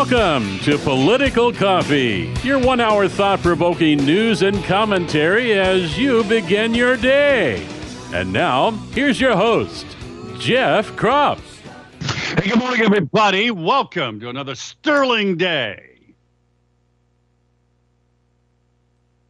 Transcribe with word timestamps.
Welcome 0.00 0.58
to 0.60 0.78
Political 0.78 1.52
Coffee, 1.52 2.32
your 2.42 2.58
one 2.58 2.80
hour 2.80 3.06
thought 3.06 3.40
provoking 3.42 3.98
news 3.98 4.40
and 4.40 4.64
commentary 4.64 5.52
as 5.52 5.98
you 5.98 6.24
begin 6.24 6.72
your 6.72 6.96
day. 6.96 7.62
And 8.14 8.32
now, 8.32 8.70
here's 8.94 9.20
your 9.20 9.36
host, 9.36 9.84
Jeff 10.38 10.90
Kropf. 10.92 11.42
Hey, 12.34 12.48
good 12.48 12.58
morning, 12.58 12.80
everybody. 12.80 13.50
Welcome 13.50 14.18
to 14.20 14.30
another 14.30 14.54
sterling 14.54 15.36
day 15.36 16.14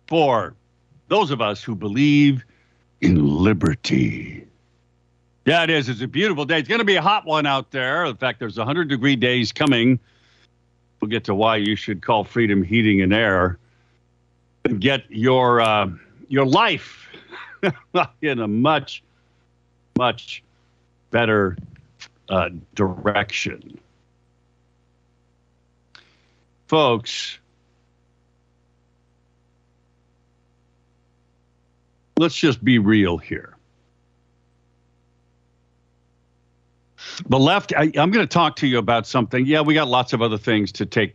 for 0.06 0.54
those 1.08 1.32
of 1.32 1.40
us 1.40 1.64
who 1.64 1.74
believe 1.74 2.44
in 3.00 3.26
liberty. 3.26 4.46
Yeah, 5.46 5.64
it 5.64 5.70
is. 5.70 5.88
It's 5.88 6.00
a 6.00 6.06
beautiful 6.06 6.44
day. 6.44 6.60
It's 6.60 6.68
going 6.68 6.78
to 6.78 6.84
be 6.84 6.94
a 6.94 7.02
hot 7.02 7.26
one 7.26 7.44
out 7.44 7.72
there. 7.72 8.04
In 8.04 8.16
fact, 8.16 8.38
there's 8.38 8.56
100 8.56 8.88
degree 8.88 9.16
days 9.16 9.50
coming. 9.50 9.98
We'll 11.00 11.08
get 11.08 11.24
to 11.24 11.34
why 11.34 11.56
you 11.56 11.76
should 11.76 12.02
call 12.02 12.24
Freedom 12.24 12.62
Heating 12.62 13.00
and 13.00 13.12
Air 13.12 13.58
and 14.64 14.80
get 14.80 15.04
your 15.08 15.60
uh, 15.60 15.88
your 16.28 16.46
life 16.46 17.08
in 18.22 18.38
a 18.40 18.48
much, 18.48 19.02
much 19.98 20.42
better 21.10 21.56
uh, 22.28 22.50
direction. 22.74 23.78
Folks, 26.66 27.38
let's 32.16 32.36
just 32.36 32.64
be 32.64 32.78
real 32.78 33.18
here. 33.18 33.56
The 37.28 37.38
left, 37.38 37.72
I, 37.76 37.84
am 37.94 38.10
going 38.10 38.26
to 38.26 38.26
talk 38.26 38.56
to 38.56 38.66
you 38.66 38.78
about 38.78 39.06
something. 39.06 39.46
Yeah, 39.46 39.60
we 39.60 39.74
got 39.74 39.88
lots 39.88 40.12
of 40.12 40.22
other 40.22 40.38
things 40.38 40.72
to 40.72 40.86
take 40.86 41.14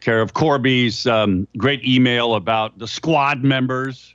care 0.00 0.20
of. 0.20 0.34
Corby's 0.34 1.06
um, 1.06 1.46
great 1.56 1.84
email 1.84 2.34
about 2.34 2.78
the 2.78 2.88
squad 2.88 3.42
members 3.42 4.14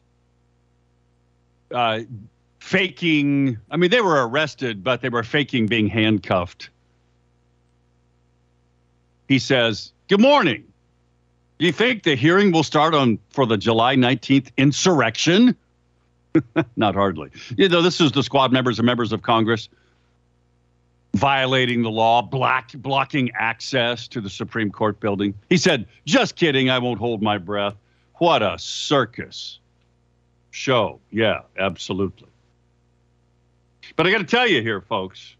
uh, 1.73 2.01
faking. 2.59 3.57
I 3.71 3.77
mean, 3.77 3.89
they 3.89 4.01
were 4.01 4.27
arrested, 4.27 4.83
but 4.83 5.01
they 5.01 5.09
were 5.09 5.23
faking 5.23 5.67
being 5.67 5.87
handcuffed. 5.87 6.69
He 9.27 9.39
says, 9.39 9.91
Good 10.09 10.21
morning. 10.21 10.65
Do 11.59 11.65
you 11.65 11.71
think 11.71 12.03
the 12.03 12.15
hearing 12.15 12.51
will 12.51 12.63
start 12.63 12.93
on 12.93 13.19
for 13.29 13.45
the 13.45 13.57
July 13.57 13.95
19th 13.95 14.51
insurrection? 14.57 15.55
Not 16.75 16.95
hardly. 16.95 17.29
You 17.57 17.69
know, 17.69 17.81
this 17.81 18.01
is 18.01 18.11
the 18.11 18.23
squad 18.23 18.51
members 18.51 18.79
and 18.79 18.85
members 18.85 19.13
of 19.13 19.21
Congress 19.21 19.69
violating 21.15 21.83
the 21.83 21.91
law, 21.91 22.21
block, 22.21 22.71
blocking 22.75 23.31
access 23.35 24.07
to 24.09 24.21
the 24.21 24.29
Supreme 24.29 24.71
Court 24.71 24.99
building. 24.99 25.33
He 25.49 25.57
said, 25.57 25.85
Just 26.05 26.35
kidding, 26.35 26.69
I 26.69 26.79
won't 26.79 26.99
hold 26.99 27.21
my 27.21 27.37
breath. 27.37 27.75
What 28.15 28.41
a 28.41 28.57
circus 28.57 29.59
show. 30.51 30.99
Yeah, 31.11 31.41
absolutely. 31.57 32.27
But 33.95 34.07
I 34.07 34.11
got 34.11 34.19
to 34.19 34.23
tell 34.23 34.47
you 34.47 34.61
here, 34.61 34.81
folks, 34.81 35.35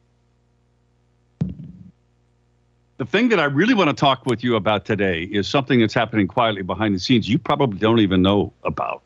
the 2.98 3.06
thing 3.06 3.30
that 3.30 3.40
I 3.40 3.46
really 3.46 3.74
want 3.74 3.90
to 3.90 3.96
talk 3.96 4.26
with 4.26 4.44
you 4.44 4.56
about 4.56 4.86
today 4.86 5.24
is 5.24 5.48
something 5.48 5.80
that's 5.80 5.94
happening 5.94 6.28
quietly 6.28 6.62
behind 6.62 6.94
the 6.94 7.00
scenes 7.00 7.28
you 7.28 7.40
probably 7.40 7.80
don't 7.80 8.00
even 8.00 8.22
know 8.22 8.54
about. 8.64 9.02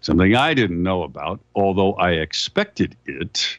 Something 0.00 0.34
I 0.34 0.54
didn't 0.54 0.82
know 0.82 1.02
about, 1.02 1.40
although 1.54 1.94
I 1.94 2.12
expected 2.12 2.96
it 3.06 3.58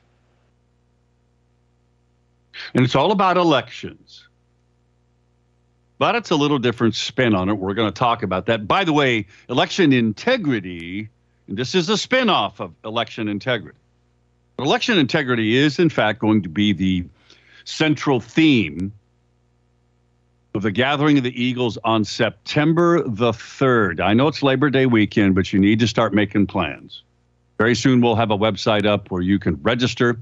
and 2.74 2.84
it's 2.84 2.96
all 2.96 3.12
about 3.12 3.38
elections. 3.38 4.28
But 6.00 6.16
it's 6.16 6.32
a 6.32 6.36
little 6.36 6.60
different 6.60 6.96
spin 6.96 7.36
on 7.36 7.50
it. 7.50 7.54
We're 7.54 7.76
going 7.76 7.92
to 7.92 7.98
talk 7.98 8.24
about 8.24 8.48
that. 8.48 8.68
By 8.68 8.84
the 8.84 8.94
way, 8.94 9.28
election 9.48 9.94
integrity, 9.94 11.10
this 11.48 11.76
is 11.76 11.90
a 11.90 11.98
spin-off 11.98 12.60
of 12.60 12.74
election 12.84 13.28
integrity. 13.28 13.78
Election 14.60 14.98
integrity 14.98 15.56
is, 15.56 15.80
in 15.80 15.90
fact, 15.90 16.20
going 16.20 16.44
to 16.44 16.50
be 16.50 16.74
the 16.74 17.06
central 17.66 18.20
theme 18.20 18.92
of 20.54 20.62
the 20.62 20.72
gathering 20.72 21.18
of 21.18 21.24
the 21.24 21.42
Eagles 21.42 21.78
on 21.84 22.04
September 22.04 23.02
the 23.02 23.32
3rd. 23.32 24.00
I 24.00 24.14
know 24.14 24.28
it's 24.28 24.44
Labor 24.44 24.70
Day 24.70 24.86
weekend, 24.86 25.36
but 25.36 25.52
you 25.52 25.60
need 25.60 25.80
to 25.80 25.88
start 25.88 26.14
making 26.14 26.48
plans. 26.48 27.02
Very 27.58 27.76
soon 27.76 28.02
we'll 28.02 28.16
have 28.16 28.30
a 28.30 28.38
website 28.38 28.86
up 28.86 29.10
where 29.10 29.22
you 29.22 29.40
can 29.40 29.56
register 29.64 30.20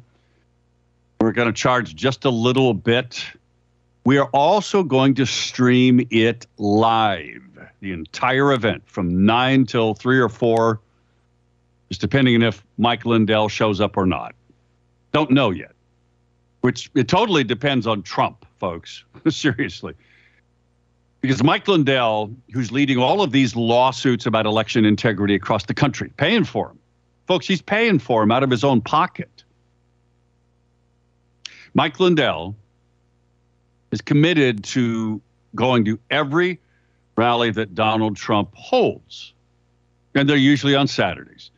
we're 1.22 1.32
going 1.32 1.48
to 1.48 1.54
charge 1.54 1.96
just 1.96 2.26
a 2.26 2.30
little 2.30 2.74
bit. 2.74 3.24
We 4.06 4.18
are 4.18 4.30
also 4.34 4.84
going 4.84 5.14
to 5.16 5.26
stream 5.26 6.06
it 6.10 6.48
live, 6.58 7.44
the 7.80 7.92
entire 7.92 8.52
event 8.54 8.84
from 8.88 9.26
9 9.26 9.66
till 9.68 9.94
3 9.94 10.20
or 10.20 10.30
4, 10.30 10.80
just 11.90 12.02
depending 12.02 12.36
on 12.36 12.44
if 12.44 12.66
Mike 12.78 13.06
Lindell 13.06 13.50
shows 13.50 13.80
up 13.80 13.98
or 13.98 14.08
not. 14.08 14.34
Don't 15.12 15.30
know 15.30 15.52
yet, 15.52 15.74
which 16.62 16.90
it 16.96 17.08
totally 17.08 17.44
depends 17.44 17.86
on 17.86 18.02
Trump, 18.02 18.46
folks. 18.60 19.04
Seriously. 19.30 19.94
Because 21.20 21.44
Mike 21.44 21.68
Lindell, 21.68 22.32
who's 22.52 22.72
leading 22.72 22.98
all 22.98 23.22
of 23.22 23.32
these 23.32 23.56
lawsuits 23.56 24.26
about 24.26 24.48
election 24.48 24.86
integrity 24.86 25.36
across 25.36 25.66
the 25.66 25.76
country, 25.76 26.12
paying 26.18 26.46
for 26.46 26.70
them. 26.70 26.80
Folks, 27.28 27.46
he's 27.46 27.62
paying 27.62 28.00
for 28.00 28.22
them 28.22 28.32
out 28.32 28.42
of 28.42 28.50
his 28.50 28.64
own 28.64 28.82
pocket. 28.82 29.30
Mike 31.74 32.00
Lindell 32.00 32.56
is 33.92 34.02
committed 34.02 34.64
to 34.64 35.22
going 35.56 35.86
to 35.86 36.00
every 36.10 36.60
rally 37.16 37.52
that 37.52 37.76
Donald 37.76 38.16
Trump 38.16 38.50
holds. 38.54 39.34
And 40.16 40.30
they're 40.30 40.38
usually 40.38 40.76
on 40.76 40.88
Saturdays. 40.88 41.52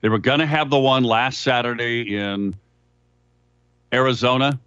They 0.00 0.08
were 0.08 0.18
going 0.18 0.40
to 0.40 0.46
have 0.46 0.70
the 0.70 0.78
one 0.78 1.04
last 1.04 1.40
Saturday 1.40 2.16
in 2.16 2.54
Arizona. 3.92 4.58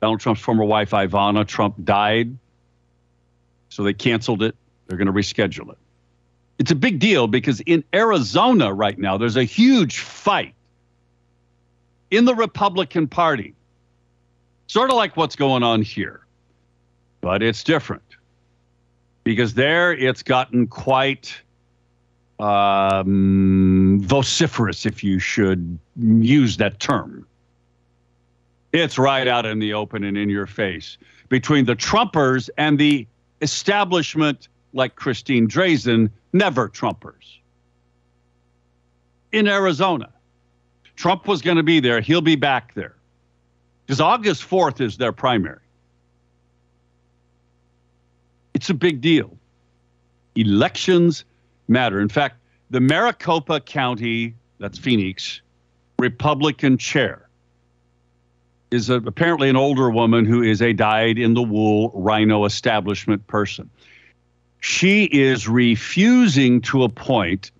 Donald 0.00 0.20
Trump's 0.20 0.42
former 0.42 0.64
wife, 0.64 0.90
Ivana 0.90 1.46
Trump, 1.46 1.76
died. 1.84 2.36
So 3.70 3.82
they 3.82 3.94
canceled 3.94 4.42
it. 4.42 4.54
They're 4.86 4.98
going 4.98 5.06
to 5.06 5.12
reschedule 5.12 5.70
it. 5.72 5.78
It's 6.58 6.70
a 6.70 6.76
big 6.76 6.98
deal 6.98 7.26
because 7.26 7.60
in 7.60 7.82
Arizona 7.94 8.72
right 8.72 8.98
now, 8.98 9.16
there's 9.16 9.36
a 9.36 9.44
huge 9.44 9.98
fight 10.00 10.54
in 12.10 12.26
the 12.26 12.34
Republican 12.34 13.08
Party 13.08 13.54
Sort 14.66 14.90
of 14.90 14.96
like 14.96 15.16
what's 15.16 15.36
going 15.36 15.62
on 15.62 15.82
here, 15.82 16.26
but 17.20 17.42
it's 17.42 17.62
different 17.62 18.02
because 19.22 19.54
there 19.54 19.92
it's 19.92 20.22
gotten 20.22 20.66
quite 20.66 21.34
um, 22.38 24.00
vociferous, 24.02 24.86
if 24.86 25.04
you 25.04 25.18
should 25.18 25.78
use 25.96 26.56
that 26.56 26.80
term. 26.80 27.26
It's 28.72 28.98
right 28.98 29.28
out 29.28 29.46
in 29.46 29.58
the 29.58 29.72
open 29.74 30.02
and 30.02 30.16
in 30.16 30.28
your 30.28 30.46
face 30.46 30.98
between 31.28 31.64
the 31.64 31.76
Trumpers 31.76 32.50
and 32.58 32.78
the 32.78 33.06
establishment 33.40 34.48
like 34.72 34.96
Christine 34.96 35.46
Drazan, 35.46 36.10
never 36.32 36.68
Trumpers. 36.68 37.38
In 39.30 39.46
Arizona, 39.46 40.12
Trump 40.96 41.28
was 41.28 41.42
going 41.42 41.56
to 41.56 41.62
be 41.62 41.80
there. 41.80 42.00
He'll 42.00 42.20
be 42.20 42.36
back 42.36 42.74
there 42.74 42.96
because 43.86 44.00
August 44.00 44.48
4th 44.48 44.80
is 44.80 44.96
their 44.96 45.12
primary. 45.12 45.60
It's 48.54 48.70
a 48.70 48.74
big 48.74 49.00
deal. 49.00 49.36
Elections 50.36 51.24
matter. 51.68 52.00
In 52.00 52.08
fact, 52.08 52.36
the 52.70 52.80
Maricopa 52.80 53.60
County, 53.60 54.34
that's 54.58 54.78
Phoenix, 54.78 55.40
Republican 55.98 56.78
chair 56.78 57.28
is 58.70 58.90
a, 58.90 58.96
apparently 58.96 59.48
an 59.48 59.56
older 59.56 59.90
woman 59.90 60.24
who 60.24 60.42
is 60.42 60.60
a 60.62 60.72
dyed 60.72 61.18
in 61.18 61.34
the 61.34 61.42
wool 61.42 61.92
RINO 61.94 62.44
establishment 62.44 63.26
person. 63.26 63.70
She 64.60 65.04
is 65.04 65.46
refusing 65.46 66.60
to 66.62 66.84
appoint 66.84 67.50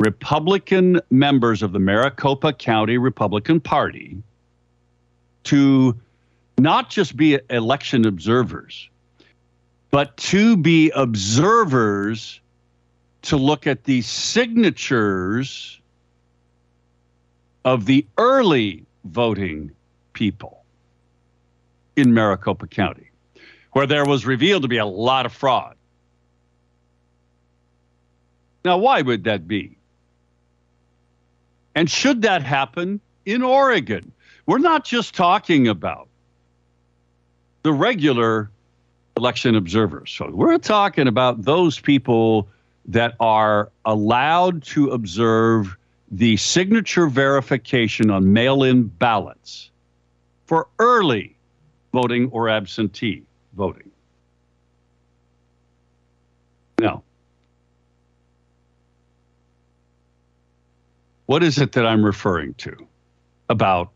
Republican 0.00 1.00
members 1.10 1.62
of 1.62 1.72
the 1.72 1.78
Maricopa 1.78 2.52
County 2.52 2.98
Republican 2.98 3.60
Party 3.60 4.22
to 5.48 5.98
not 6.58 6.90
just 6.90 7.16
be 7.16 7.38
election 7.48 8.06
observers, 8.06 8.90
but 9.90 10.14
to 10.18 10.58
be 10.58 10.90
observers 10.90 12.38
to 13.22 13.38
look 13.38 13.66
at 13.66 13.84
the 13.84 14.02
signatures 14.02 15.80
of 17.64 17.86
the 17.86 18.06
early 18.18 18.84
voting 19.04 19.70
people 20.12 20.64
in 21.96 22.12
Maricopa 22.12 22.66
County, 22.66 23.08
where 23.72 23.86
there 23.86 24.04
was 24.04 24.26
revealed 24.26 24.62
to 24.62 24.68
be 24.68 24.76
a 24.76 24.86
lot 24.86 25.24
of 25.24 25.32
fraud. 25.32 25.76
Now, 28.66 28.76
why 28.76 29.00
would 29.00 29.24
that 29.24 29.48
be? 29.48 29.78
And 31.74 31.90
should 31.90 32.20
that 32.22 32.42
happen 32.42 33.00
in 33.24 33.42
Oregon? 33.42 34.12
We're 34.48 34.56
not 34.56 34.82
just 34.82 35.14
talking 35.14 35.68
about 35.68 36.08
the 37.64 37.72
regular 37.72 38.50
election 39.14 39.54
observers. 39.54 40.10
So 40.10 40.30
we're 40.32 40.56
talking 40.56 41.06
about 41.06 41.42
those 41.42 41.78
people 41.78 42.48
that 42.86 43.14
are 43.20 43.70
allowed 43.84 44.62
to 44.62 44.88
observe 44.92 45.76
the 46.10 46.38
signature 46.38 47.08
verification 47.08 48.10
on 48.10 48.32
mail 48.32 48.62
in 48.62 48.84
ballots 48.84 49.70
for 50.46 50.68
early 50.78 51.36
voting 51.92 52.30
or 52.30 52.48
absentee 52.48 53.24
voting. 53.52 53.90
Now, 56.80 57.02
what 61.26 61.42
is 61.42 61.58
it 61.58 61.72
that 61.72 61.84
I'm 61.84 62.02
referring 62.02 62.54
to 62.54 62.74
about 63.50 63.92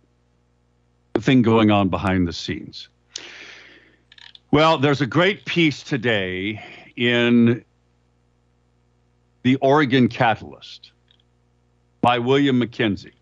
thing 1.21 1.43
going 1.43 1.71
on 1.71 1.89
behind 1.89 2.27
the 2.27 2.33
scenes? 2.33 2.89
Well, 4.51 4.79
there's 4.79 5.01
a 5.01 5.07
great 5.07 5.45
piece 5.45 5.83
today 5.83 6.63
in 6.97 7.65
the 9.43 9.57
Oregon 9.57 10.09
Catalyst 10.09 10.93
by 12.01 12.19
William 12.19 12.61
McKenzie. 12.61 13.13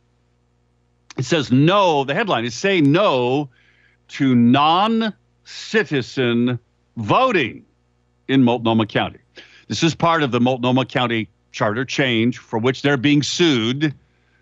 It 1.16 1.24
says 1.24 1.52
no, 1.52 2.04
the 2.04 2.14
headline 2.14 2.44
is 2.44 2.54
say 2.54 2.80
no 2.80 3.50
to 4.08 4.34
non 4.34 5.14
citizen 5.44 6.58
voting 6.96 7.64
in 8.28 8.42
Multnomah 8.42 8.86
County. 8.86 9.18
This 9.68 9.82
is 9.82 9.94
part 9.94 10.22
of 10.22 10.30
the 10.32 10.40
Multnomah 10.40 10.86
County 10.86 11.28
charter 11.52 11.84
change 11.84 12.38
for 12.38 12.58
which 12.58 12.82
they're 12.82 12.96
being 12.96 13.22
sued 13.22 13.94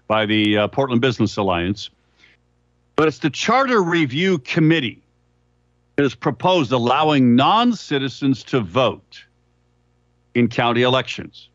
by 0.06 0.26
the 0.26 0.56
uh, 0.58 0.68
Portland 0.68 1.00
Business 1.02 1.36
Alliance. 1.36 1.90
But 2.98 3.08
it's 3.08 3.18
the 3.18 3.30
Charter 3.30 3.82
Review 3.82 4.38
Committee 4.40 5.02
that 5.96 6.02
has 6.02 6.14
proposed 6.14 6.70
allowing 6.72 7.34
non 7.34 7.72
citizens 7.72 8.44
to 8.44 8.60
vote 8.60 9.24
in 10.34 10.48
county 10.48 10.82
elections 10.82 11.48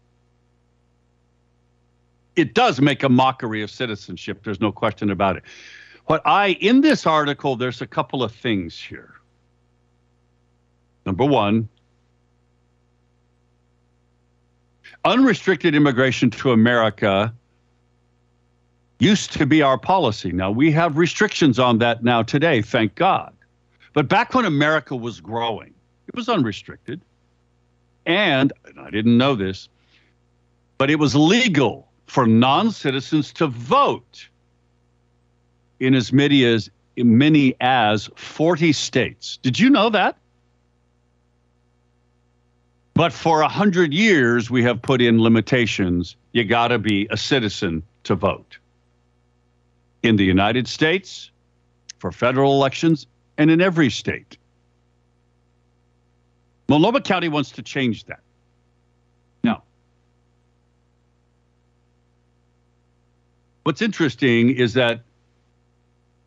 it 2.35 2.53
does 2.53 2.81
make 2.81 3.03
a 3.03 3.09
mockery 3.09 3.61
of 3.61 3.69
citizenship. 3.69 4.43
There's 4.43 4.61
no 4.61 4.71
question 4.71 5.11
about 5.11 5.37
it. 5.37 5.43
What 6.05 6.21
I, 6.25 6.49
in 6.59 6.81
this 6.81 7.05
article, 7.05 7.55
there's 7.55 7.81
a 7.81 7.87
couple 7.87 8.23
of 8.23 8.33
things 8.33 8.79
here. 8.79 9.13
Number 11.05 11.25
one, 11.25 11.69
unrestricted 15.05 15.75
immigration 15.75 16.29
to 16.31 16.51
America 16.51 17.33
used 19.03 19.33
to 19.33 19.45
be 19.45 19.61
our 19.61 19.77
policy. 19.77 20.31
Now, 20.31 20.49
we 20.49 20.71
have 20.71 20.97
restrictions 20.97 21.59
on 21.59 21.79
that 21.79 22.03
now 22.03 22.23
today, 22.23 22.61
thank 22.61 22.95
God. 22.95 23.33
But 23.93 24.07
back 24.07 24.33
when 24.33 24.45
America 24.45 24.95
was 24.95 25.19
growing, 25.19 25.73
it 26.07 26.15
was 26.15 26.29
unrestricted. 26.29 27.01
And, 28.05 28.51
and 28.65 28.79
I 28.79 28.89
didn't 28.89 29.17
know 29.17 29.35
this, 29.35 29.69
but 30.77 30.89
it 30.89 30.99
was 30.99 31.15
legal 31.15 31.87
for 32.07 32.25
non 32.25 32.71
citizens 32.71 33.31
to 33.33 33.47
vote 33.47 34.27
in 35.79 35.93
as 35.93 36.11
many 36.11 36.45
as 36.45 36.69
many 36.97 37.55
as 37.59 38.09
40 38.15 38.71
states. 38.73 39.37
Did 39.37 39.59
you 39.59 39.69
know 39.69 39.89
that? 39.89 40.17
But 42.93 43.11
for 43.11 43.41
a 43.41 43.47
hundred 43.47 43.93
years, 43.93 44.51
we 44.51 44.63
have 44.63 44.81
put 44.81 45.01
in 45.01 45.21
limitations. 45.21 46.15
You 46.33 46.43
got 46.43 46.67
to 46.67 46.77
be 46.77 47.07
a 47.09 47.17
citizen 47.17 47.81
to 48.03 48.15
vote. 48.15 48.57
In 50.03 50.17
the 50.17 50.25
United 50.25 50.67
States, 50.67 51.31
for 51.97 52.11
federal 52.11 52.53
elections, 52.53 53.07
and 53.37 53.49
in 53.49 53.61
every 53.61 53.89
state. 53.89 54.37
Multnomah 56.67 57.01
County 57.01 57.29
wants 57.29 57.51
to 57.51 57.61
change 57.61 58.03
that. 58.05 58.19
Now, 59.43 59.63
what's 63.63 63.81
interesting 63.81 64.49
is 64.49 64.73
that 64.73 65.01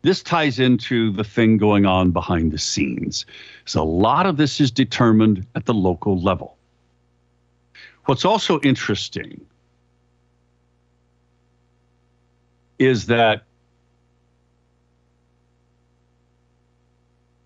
this 0.01 0.23
ties 0.23 0.57
into 0.59 1.11
the 1.11 1.23
thing 1.23 1.57
going 1.57 1.85
on 1.85 2.11
behind 2.11 2.51
the 2.51 2.57
scenes. 2.57 3.25
So 3.65 3.81
a 3.81 3.83
lot 3.83 4.25
of 4.25 4.37
this 4.37 4.59
is 4.59 4.71
determined 4.71 5.45
at 5.55 5.65
the 5.65 5.73
local 5.73 6.19
level. 6.19 6.57
What's 8.05 8.23
also 8.23 8.59
interesting 8.61 9.45
is 12.79 13.07
that 13.07 13.43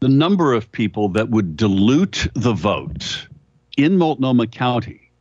the 0.01 0.09
number 0.09 0.53
of 0.53 0.71
people 0.71 1.09
that 1.09 1.29
would 1.29 1.55
dilute 1.55 2.27
the 2.33 2.53
vote 2.53 3.27
in 3.77 3.97
Multnomah 3.97 4.47
County, 4.47 5.11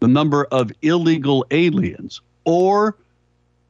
the 0.00 0.08
number 0.08 0.46
of 0.46 0.72
illegal 0.80 1.46
aliens 1.50 2.22
or 2.44 2.96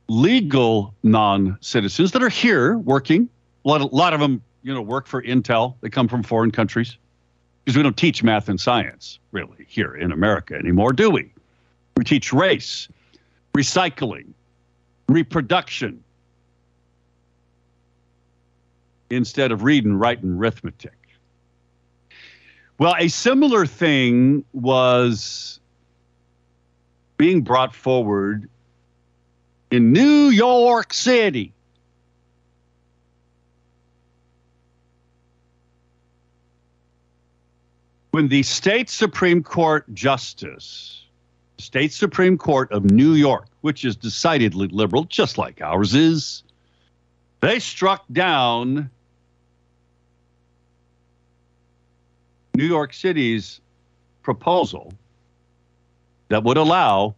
legal 0.09 0.95
non-citizens 1.03 2.13
that 2.13 2.23
are 2.23 2.29
here 2.29 2.79
working. 2.79 3.29
A 3.65 3.69
lot, 3.69 3.81
of, 3.81 3.93
a 3.93 3.95
lot 3.95 4.15
of 4.15 4.21
them, 4.21 4.43
you 4.63 4.73
know, 4.73 4.81
work 4.81 5.09
for 5.09 5.21
Intel. 5.23 5.75
They 5.81 5.91
come 5.91 6.07
from 6.07 6.23
foreign 6.23 6.53
countries 6.53 6.97
because 7.65 7.77
we 7.77 7.83
don't 7.83 7.97
teach 7.97 8.23
math 8.23 8.49
and 8.49 8.61
science 8.61 9.19
really 9.33 9.67
here 9.69 9.97
in 9.97 10.13
America 10.13 10.55
anymore, 10.55 10.93
do 10.93 11.11
we? 11.11 11.33
We 11.97 12.05
teach 12.05 12.33
race, 12.33 12.89
recycling, 13.55 14.27
reproduction 15.09 16.05
instead 19.11 19.53
of 19.53 19.63
reading, 19.63 19.95
writing, 19.95 20.37
arithmetic. 20.37 20.93
Well, 22.79 22.95
a 22.99 23.09
similar 23.09 23.67
thing 23.67 24.45
was 24.53 25.61
being 27.17 27.43
brought 27.43 27.75
forward 27.75 28.49
in 29.71 29.93
New 29.93 30.29
York 30.31 30.93
City. 30.93 31.53
When 38.11 38.29
the 38.29 38.43
state 38.43 38.89
Supreme 38.89 39.43
Court 39.43 39.93
Justice, 39.93 41.05
state 41.59 41.93
Supreme 41.93 42.39
Court 42.39 42.71
of 42.71 42.85
New 42.85 43.15
York, 43.15 43.49
which 43.63 43.85
is 43.85 43.97
decidedly 43.97 44.69
liberal, 44.69 45.05
just 45.05 45.39
like 45.39 45.61
ours 45.61 45.95
is, 45.95 46.45
they 47.41 47.59
struck 47.59 48.05
down 48.13 48.91
New 52.55 52.67
York 52.67 52.93
City's 52.93 53.61
proposal 54.23 54.93
that 56.29 56.45
would 56.45 56.57
allow 56.57 57.15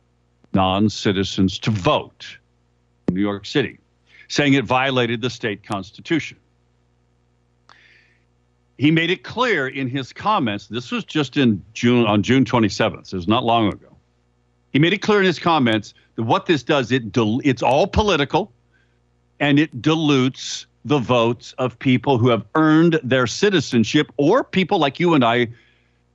non 0.52 0.88
citizens 0.88 1.58
to 1.60 1.70
vote. 1.70 2.38
In 3.08 3.14
New 3.14 3.20
York 3.20 3.46
City, 3.46 3.78
saying 4.28 4.54
it 4.54 4.64
violated 4.64 5.20
the 5.20 5.30
state 5.30 5.62
constitution. 5.62 6.38
He 8.78 8.90
made 8.90 9.10
it 9.10 9.22
clear 9.22 9.68
in 9.68 9.88
his 9.88 10.12
comments. 10.12 10.66
This 10.66 10.90
was 10.90 11.04
just 11.04 11.36
in 11.36 11.62
June 11.72 12.04
on 12.04 12.22
June 12.22 12.44
27th. 12.44 13.12
It 13.12 13.16
was 13.16 13.28
not 13.28 13.44
long 13.44 13.72
ago. 13.72 13.96
He 14.72 14.78
made 14.78 14.92
it 14.92 14.98
clear 14.98 15.20
in 15.20 15.24
his 15.24 15.38
comments 15.38 15.94
that 16.16 16.24
what 16.24 16.46
this 16.46 16.62
does 16.62 16.92
it 16.92 17.04
it's 17.14 17.62
all 17.62 17.86
political, 17.86 18.52
and 19.40 19.58
it 19.58 19.80
dilutes 19.80 20.66
the 20.86 20.98
votes 21.00 21.52
of 21.58 21.76
people 21.80 22.16
who 22.16 22.28
have 22.28 22.44
earned 22.54 23.00
their 23.02 23.26
citizenship 23.26 24.12
or 24.18 24.44
people 24.44 24.78
like 24.78 25.00
you 25.00 25.14
and 25.14 25.24
I, 25.24 25.48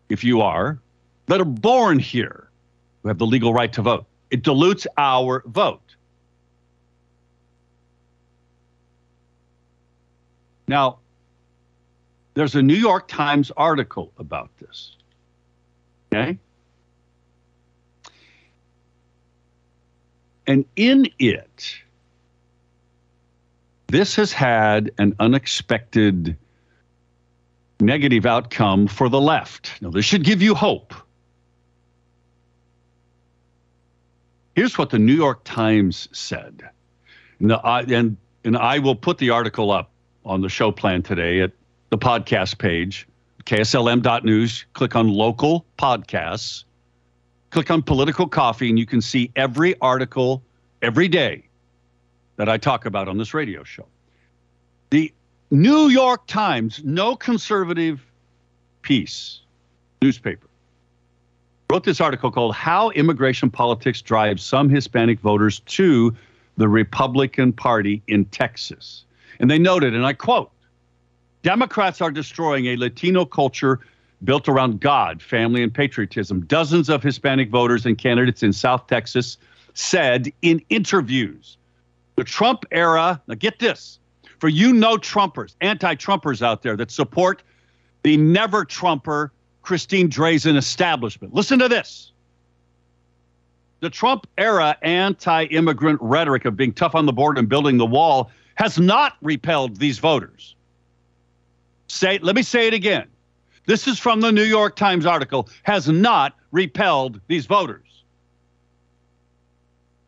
if 0.07 0.23
you 0.23 0.39
are, 0.39 0.79
that 1.25 1.41
are 1.41 1.45
born 1.45 1.99
here, 1.99 2.47
who 3.03 3.09
have 3.09 3.17
the 3.17 3.25
legal 3.25 3.53
right 3.53 3.71
to 3.73 3.81
vote. 3.81 4.05
It 4.29 4.43
dilutes 4.43 4.87
our 4.97 5.43
vote. 5.45 5.81
Now, 10.69 10.99
there's 12.33 12.55
a 12.55 12.61
New 12.61 12.73
York 12.73 13.09
Times 13.09 13.51
article 13.57 14.13
about 14.17 14.51
this. 14.59 14.95
Okay? 16.13 16.37
And 20.47 20.63
in 20.77 21.09
it, 21.19 21.75
this 23.91 24.15
has 24.15 24.31
had 24.31 24.91
an 24.97 25.15
unexpected 25.19 26.37
negative 27.81 28.25
outcome 28.25 28.87
for 28.87 29.09
the 29.09 29.19
left. 29.19 29.81
Now, 29.81 29.89
this 29.89 30.05
should 30.05 30.23
give 30.23 30.41
you 30.41 30.55
hope. 30.55 30.93
Here's 34.55 34.77
what 34.77 34.91
the 34.91 34.99
New 34.99 35.13
York 35.13 35.41
Times 35.43 36.07
said. 36.11 36.61
And, 37.39 37.51
I, 37.51 37.57
uh, 37.57 37.85
and, 37.89 38.17
and 38.45 38.57
I 38.57 38.79
will 38.79 38.95
put 38.95 39.17
the 39.17 39.29
article 39.29 39.71
up 39.71 39.89
on 40.23 40.41
the 40.41 40.49
show 40.49 40.71
plan 40.71 41.01
today 41.03 41.41
at 41.41 41.51
the 41.89 41.97
podcast 41.97 42.59
page, 42.59 43.07
kslm.news. 43.43 44.65
Click 44.73 44.95
on 44.95 45.09
local 45.09 45.65
podcasts. 45.77 46.63
Click 47.49 47.69
on 47.69 47.81
political 47.81 48.27
coffee, 48.27 48.69
and 48.69 48.79
you 48.79 48.85
can 48.85 49.01
see 49.01 49.31
every 49.35 49.77
article 49.81 50.43
every 50.81 51.09
day 51.09 51.43
that 52.37 52.49
I 52.49 52.57
talk 52.57 52.85
about 52.85 53.07
on 53.07 53.17
this 53.17 53.33
radio 53.33 53.63
show. 53.63 53.85
The 54.89 55.13
New 55.49 55.89
York 55.89 56.27
Times, 56.27 56.81
no 56.83 57.15
conservative 57.15 58.01
piece, 58.81 59.41
newspaper 60.01 60.47
wrote 61.71 61.85
this 61.85 62.01
article 62.01 62.29
called 62.29 62.53
How 62.53 62.89
Immigration 62.89 63.49
Politics 63.49 64.01
Drives 64.01 64.43
Some 64.43 64.67
Hispanic 64.67 65.21
Voters 65.21 65.61
to 65.67 66.13
the 66.57 66.67
Republican 66.67 67.53
Party 67.53 68.03
in 68.07 68.25
Texas. 68.25 69.05
And 69.39 69.49
they 69.49 69.57
noted, 69.57 69.95
and 69.95 70.05
I 70.05 70.11
quote, 70.11 70.51
Democrats 71.43 72.01
are 72.01 72.11
destroying 72.11 72.65
a 72.65 72.75
Latino 72.75 73.23
culture 73.23 73.79
built 74.21 74.49
around 74.49 74.81
God, 74.81 75.21
family, 75.21 75.63
and 75.63 75.73
patriotism. 75.73 76.45
Dozens 76.45 76.89
of 76.89 77.01
Hispanic 77.01 77.49
voters 77.49 77.85
and 77.85 77.97
candidates 77.97 78.43
in 78.43 78.51
South 78.51 78.87
Texas 78.87 79.37
said 79.73 80.29
in 80.41 80.61
interviews 80.69 81.55
the 82.15 82.23
Trump 82.23 82.65
era, 82.71 83.21
now 83.27 83.35
get 83.35 83.59
this, 83.59 83.99
for 84.39 84.49
you 84.49 84.73
no 84.73 84.97
Trumpers, 84.97 85.55
anti 85.61 85.95
Trumpers 85.95 86.41
out 86.41 86.61
there 86.61 86.75
that 86.77 86.91
support 86.91 87.43
the 88.03 88.17
never 88.17 88.65
Trumper 88.65 89.31
Christine 89.61 90.09
Drazan 90.09 90.57
establishment. 90.57 91.33
Listen 91.33 91.59
to 91.59 91.69
this. 91.69 92.11
The 93.79 93.89
Trump 93.89 94.27
era 94.37 94.77
anti 94.81 95.45
immigrant 95.45 95.99
rhetoric 96.01 96.45
of 96.45 96.55
being 96.55 96.73
tough 96.73 96.95
on 96.95 97.05
the 97.05 97.13
border 97.13 97.39
and 97.39 97.49
building 97.49 97.77
the 97.77 97.85
wall 97.85 98.31
has 98.55 98.79
not 98.79 99.17
repelled 99.21 99.77
these 99.77 99.99
voters. 99.99 100.55
Say, 101.87 102.19
let 102.19 102.35
me 102.35 102.43
say 102.43 102.67
it 102.67 102.73
again. 102.73 103.07
This 103.65 103.87
is 103.87 103.99
from 103.99 104.21
the 104.21 104.31
New 104.31 104.43
York 104.43 104.75
Times 104.75 105.05
article, 105.05 105.49
has 105.63 105.87
not 105.87 106.35
repelled 106.51 107.19
these 107.27 107.45
voters 107.45 108.03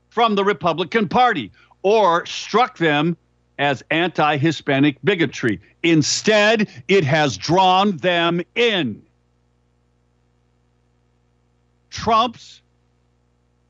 from 0.10 0.36
the 0.36 0.44
Republican 0.44 1.08
Party 1.10 1.52
or 1.84 2.26
struck 2.26 2.78
them 2.78 3.16
as 3.60 3.84
anti 3.92 4.38
Hispanic 4.38 4.98
bigotry. 5.04 5.62
Instead, 5.84 6.70
it 6.88 7.04
has 7.04 7.38
drawn 7.38 7.98
them 7.98 8.42
in. 8.56 9.02
Trump's, 11.92 12.62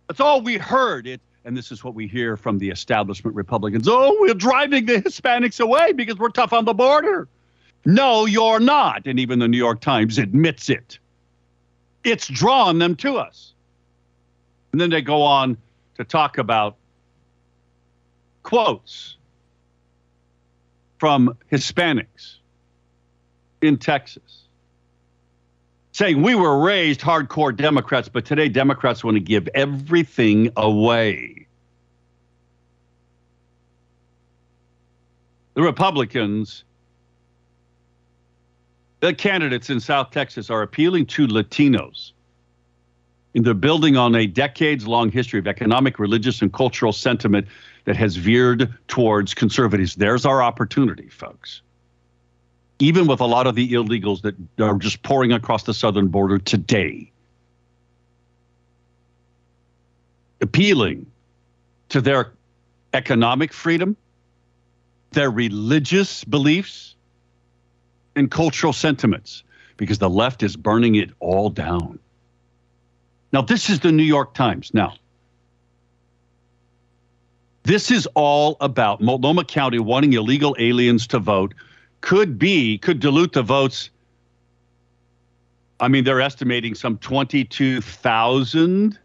that's 0.07 0.19
all 0.19 0.41
we 0.41 0.57
heard. 0.57 1.05
It, 1.07 1.19
and 1.43 1.57
this 1.57 1.71
is 1.71 1.83
what 1.83 1.93
we 1.93 2.07
hear 2.07 2.37
from 2.37 2.57
the 2.57 2.69
establishment 2.69 3.35
Republicans. 3.35 3.87
Oh, 3.89 4.15
we're 4.21 4.33
driving 4.33 4.85
the 4.85 5.01
Hispanics 5.01 5.59
away 5.59 5.91
because 5.91 6.17
we're 6.17 6.29
tough 6.29 6.53
on 6.53 6.63
the 6.65 6.73
border. 6.73 7.27
No, 7.85 8.25
you're 8.25 8.61
not. 8.61 9.05
And 9.05 9.19
even 9.19 9.39
the 9.39 9.47
New 9.47 9.57
York 9.57 9.81
Times 9.81 10.17
admits 10.17 10.69
it. 10.69 10.97
It's 12.05 12.27
drawn 12.27 12.79
them 12.79 12.95
to 12.97 13.17
us. 13.17 13.53
And 14.71 14.79
then 14.79 14.89
they 14.89 15.01
go 15.01 15.21
on 15.21 15.57
to 15.95 16.05
talk 16.05 16.37
about 16.37 16.77
quotes 18.43 19.17
from 20.99 21.35
Hispanics 21.51 22.37
in 23.61 23.77
Texas 23.77 24.43
saying 25.93 26.23
we 26.23 26.35
were 26.35 26.59
raised 26.59 26.99
hardcore 26.99 27.55
Democrats, 27.55 28.09
but 28.09 28.25
today 28.25 28.49
Democrats 28.49 29.03
want 29.03 29.15
to 29.15 29.21
give 29.21 29.47
everything 29.53 30.51
away. 30.57 31.47
The 35.53 35.61
Republicans, 35.61 36.63
the 39.01 39.13
candidates 39.13 39.69
in 39.69 39.79
South 39.79 40.09
Texas 40.09 40.49
are 40.49 40.63
appealing 40.63 41.05
to 41.05 41.27
Latinos. 41.27 42.11
And 43.35 43.45
they're 43.45 43.53
building 43.53 43.95
on 43.95 44.15
a 44.15 44.25
decades 44.25 44.87
long 44.87 45.11
history 45.11 45.39
of 45.39 45.47
economic, 45.47 45.99
religious, 45.99 46.41
and 46.41 46.51
cultural 46.51 46.91
sentiment 46.91 47.47
that 47.85 47.95
has 47.95 48.15
veered 48.15 48.73
towards 48.87 49.33
conservatives. 49.33 49.95
There's 49.95 50.25
our 50.25 50.41
opportunity, 50.41 51.09
folks 51.09 51.61
even 52.83 53.07
with 53.07 53.21
a 53.21 53.25
lot 53.25 53.47
of 53.47 53.55
the 53.55 53.71
illegals 53.71 54.21
that 54.21 54.35
are 54.59 54.75
just 54.75 55.03
pouring 55.03 55.31
across 55.31 55.63
the 55.63 55.73
southern 55.73 56.07
border 56.07 56.37
today. 56.37 57.09
Appealing 60.41 61.05
to 61.89 62.01
their 62.01 62.33
economic 62.93 63.53
freedom, 63.53 63.95
their 65.11 65.31
religious 65.31 66.25
beliefs, 66.25 66.95
and 68.15 68.29
cultural 68.29 68.73
sentiments, 68.73 69.43
because 69.77 69.99
the 69.99 70.09
left 70.09 70.43
is 70.43 70.55
burning 70.55 70.95
it 70.95 71.11
all 71.19 71.49
down. 71.49 71.97
Now, 73.31 73.41
this 73.41 73.69
is 73.69 73.79
the 73.79 73.91
New 73.91 74.03
York 74.03 74.33
Times. 74.33 74.73
Now, 74.73 74.95
this 77.63 77.91
is 77.91 78.07
all 78.13 78.57
about 78.59 79.01
Multnomah 79.01 79.45
County 79.45 79.79
wanting 79.79 80.13
illegal 80.13 80.55
aliens 80.59 81.07
to 81.07 81.19
vote 81.19 81.53
could 82.01 82.37
be, 82.37 82.77
could 82.77 82.99
dilute 82.99 83.31
the 83.31 83.41
votes. 83.41 83.89
I 85.79 85.87
mean, 85.87 86.03
they're 86.03 86.21
estimating 86.21 86.75
some 86.75 86.97
22,000 86.97 88.99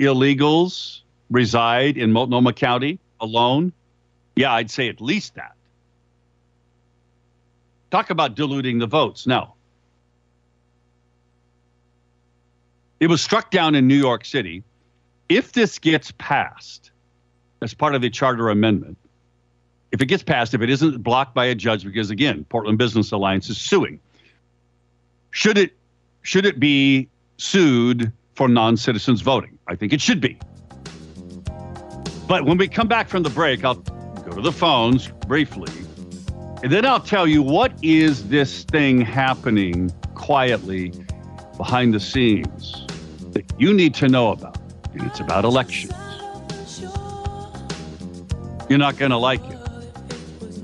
illegals 0.00 1.00
reside 1.30 1.96
in 1.96 2.12
Multnomah 2.12 2.52
County 2.52 2.98
alone. 3.20 3.72
Yeah, 4.34 4.52
I'd 4.52 4.70
say 4.70 4.88
at 4.88 5.00
least 5.00 5.36
that. 5.36 5.54
Talk 7.92 8.10
about 8.10 8.34
diluting 8.34 8.80
the 8.80 8.88
votes. 8.88 9.28
Now, 9.28 9.54
it 12.98 13.06
was 13.06 13.22
struck 13.22 13.52
down 13.52 13.76
in 13.76 13.86
New 13.86 13.96
York 13.96 14.24
City. 14.24 14.64
If 15.28 15.52
this 15.52 15.78
gets 15.78 16.12
passed 16.18 16.90
as 17.62 17.74
part 17.74 17.94
of 17.94 18.02
the 18.02 18.10
charter 18.10 18.48
amendment, 18.48 18.98
if 19.92 20.00
it 20.00 20.06
gets 20.06 20.22
passed, 20.22 20.54
if 20.54 20.60
it 20.60 20.70
isn't 20.70 21.02
blocked 21.02 21.34
by 21.34 21.46
a 21.46 21.54
judge, 21.54 21.84
because 21.84 22.10
again, 22.10 22.44
Portland 22.48 22.78
Business 22.78 23.12
Alliance 23.12 23.48
is 23.48 23.58
suing, 23.58 24.00
should 25.30 25.58
it 25.58 25.72
should 26.22 26.44
it 26.44 26.58
be 26.58 27.08
sued 27.36 28.12
for 28.34 28.48
non-citizens 28.48 29.20
voting? 29.20 29.58
I 29.68 29.76
think 29.76 29.92
it 29.92 30.00
should 30.00 30.20
be. 30.20 30.38
But 32.26 32.44
when 32.44 32.58
we 32.58 32.66
come 32.66 32.88
back 32.88 33.08
from 33.08 33.22
the 33.22 33.30
break, 33.30 33.64
I'll 33.64 33.76
go 33.76 34.32
to 34.34 34.40
the 34.40 34.52
phones 34.52 35.08
briefly, 35.26 35.72
and 36.62 36.72
then 36.72 36.84
I'll 36.84 37.00
tell 37.00 37.26
you 37.26 37.42
what 37.42 37.72
is 37.82 38.28
this 38.28 38.64
thing 38.64 39.00
happening 39.00 39.92
quietly 40.14 40.92
behind 41.56 41.94
the 41.94 42.00
scenes 42.00 42.84
that 43.30 43.44
you 43.58 43.72
need 43.72 43.94
to 43.94 44.08
know 44.08 44.32
about. 44.32 44.58
And 44.92 45.02
it's 45.02 45.20
about 45.20 45.44
elections. 45.44 45.92
You're 48.68 48.78
not 48.78 48.96
going 48.96 49.10
to 49.10 49.18
like 49.18 49.44
it 49.44 49.58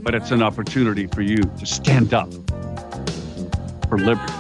but 0.03 0.15
it's 0.15 0.31
an 0.33 0.43
opportunity 0.43 1.07
for 1.07 1.23
you 1.23 1.37
to 1.37 1.67
stand 1.67 2.13
up 2.13 2.33
for 3.89 3.99
liberty. 3.99 4.33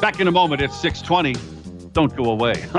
Back 0.00 0.20
in 0.20 0.28
a 0.28 0.32
moment, 0.32 0.60
it's 0.60 0.76
620. 0.76 1.34
Don't 1.92 2.14
go 2.14 2.30
away. 2.30 2.64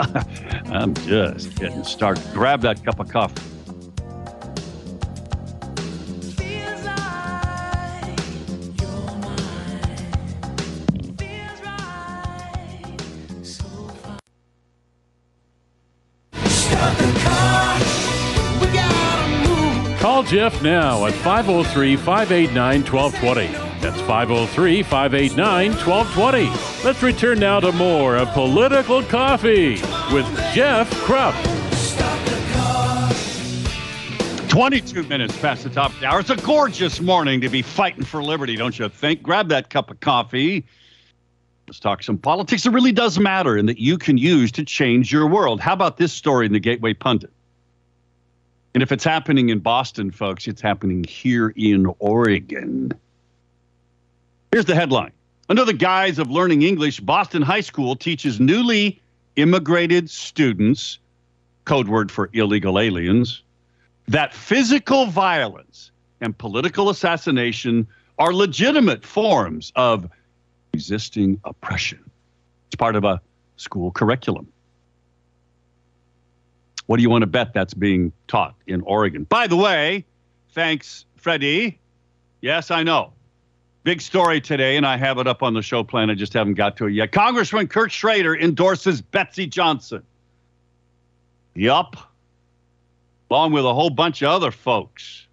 I'm 0.65 0.93
just 0.93 1.55
getting 1.55 1.83
started. 1.83 2.23
Grab 2.31 2.61
that 2.61 2.85
cup 2.85 2.99
of 2.99 3.09
coffee. 3.09 3.48
Jeff 20.39 20.61
now 20.61 21.05
at 21.05 21.13
503 21.15 21.97
589 21.97 22.85
1220. 22.85 23.47
That's 23.81 23.99
503 24.03 24.83
589 24.83 25.71
1220. 25.71 26.85
Let's 26.85 27.03
return 27.03 27.39
now 27.39 27.59
to 27.59 27.73
more 27.73 28.15
of 28.15 28.29
Political 28.29 29.03
Coffee 29.03 29.71
with 30.13 30.25
Jeff 30.53 30.89
Kropf. 31.01 31.35
22 34.47 35.03
minutes 35.03 35.37
past 35.39 35.65
the 35.65 35.69
top 35.69 35.91
of 35.91 35.99
the 35.99 36.05
hour. 36.05 36.21
It's 36.21 36.29
a 36.29 36.37
gorgeous 36.37 37.01
morning 37.01 37.41
to 37.41 37.49
be 37.49 37.61
fighting 37.61 38.05
for 38.05 38.23
liberty, 38.23 38.55
don't 38.55 38.79
you 38.79 38.87
think? 38.87 39.21
Grab 39.21 39.49
that 39.49 39.69
cup 39.69 39.91
of 39.91 39.99
coffee. 39.99 40.63
Let's 41.67 41.81
talk 41.81 42.01
some 42.01 42.17
politics 42.17 42.63
that 42.63 42.71
really 42.71 42.93
does 42.93 43.19
matter 43.19 43.57
and 43.57 43.67
that 43.67 43.79
you 43.79 43.97
can 43.97 44.17
use 44.17 44.53
to 44.53 44.63
change 44.63 45.11
your 45.11 45.27
world. 45.27 45.59
How 45.59 45.73
about 45.73 45.97
this 45.97 46.13
story 46.13 46.45
in 46.45 46.53
the 46.53 46.61
Gateway 46.61 46.93
Pundit? 46.93 47.29
And 48.73 48.83
if 48.83 48.91
it's 48.91 49.03
happening 49.03 49.49
in 49.49 49.59
Boston, 49.59 50.11
folks, 50.11 50.47
it's 50.47 50.61
happening 50.61 51.03
here 51.03 51.53
in 51.55 51.91
Oregon. 51.99 52.91
Here's 54.51 54.65
the 54.65 54.75
headline 54.75 55.11
Under 55.49 55.65
the 55.65 55.73
guise 55.73 56.19
of 56.19 56.29
learning 56.29 56.61
English, 56.61 56.99
Boston 56.99 57.41
High 57.41 57.61
School 57.61 57.95
teaches 57.95 58.39
newly 58.39 59.01
immigrated 59.35 60.09
students, 60.09 60.99
code 61.65 61.87
word 61.87 62.11
for 62.11 62.29
illegal 62.33 62.79
aliens, 62.79 63.41
that 64.07 64.33
physical 64.33 65.05
violence 65.05 65.91
and 66.21 66.37
political 66.37 66.89
assassination 66.89 67.87
are 68.17 68.33
legitimate 68.33 69.05
forms 69.05 69.71
of 69.75 70.09
resisting 70.73 71.39
oppression. 71.45 71.99
It's 72.67 72.75
part 72.75 72.95
of 72.95 73.03
a 73.03 73.21
school 73.57 73.91
curriculum. 73.91 74.47
What 76.89 76.97
do 76.97 77.03
you 77.03 77.09
want 77.11 77.21
to 77.21 77.27
bet 77.27 77.53
that's 77.53 77.75
being 77.75 78.11
taught 78.27 78.55
in 78.65 78.81
Oregon? 78.81 79.23
By 79.25 79.45
the 79.45 79.55
way, 79.55 80.07
thanks, 80.53 81.05
Freddie. 81.17 81.79
Yes, 82.41 82.71
I 82.71 82.81
know. 82.81 83.13
Big 83.83 84.01
story 84.01 84.41
today, 84.41 84.75
and 84.75 84.87
I 84.87 84.97
have 84.97 85.19
it 85.19 85.27
up 85.27 85.43
on 85.43 85.53
the 85.53 85.61
show 85.61 85.83
plan. 85.83 86.09
I 86.09 86.15
just 86.15 86.33
haven't 86.33 86.55
got 86.55 86.77
to 86.77 86.87
it 86.87 86.93
yet. 86.93 87.11
Congressman 87.11 87.67
Kurt 87.67 87.91
Schrader 87.91 88.35
endorses 88.35 89.01
Betsy 89.01 89.45
Johnson. 89.45 90.01
Yup. 91.53 91.95
Along 93.29 93.51
with 93.51 93.65
a 93.65 93.73
whole 93.75 93.91
bunch 93.91 94.23
of 94.23 94.29
other 94.29 94.49
folks. 94.49 95.27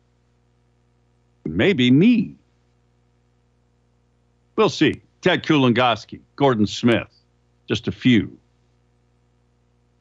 Maybe 1.46 1.90
me. 1.90 2.34
We'll 4.56 4.68
see. 4.68 5.00
Ted 5.22 5.42
Kulongoski, 5.42 6.20
Gordon 6.36 6.66
Smith, 6.66 7.08
just 7.66 7.88
a 7.88 7.92
few. 7.92 8.36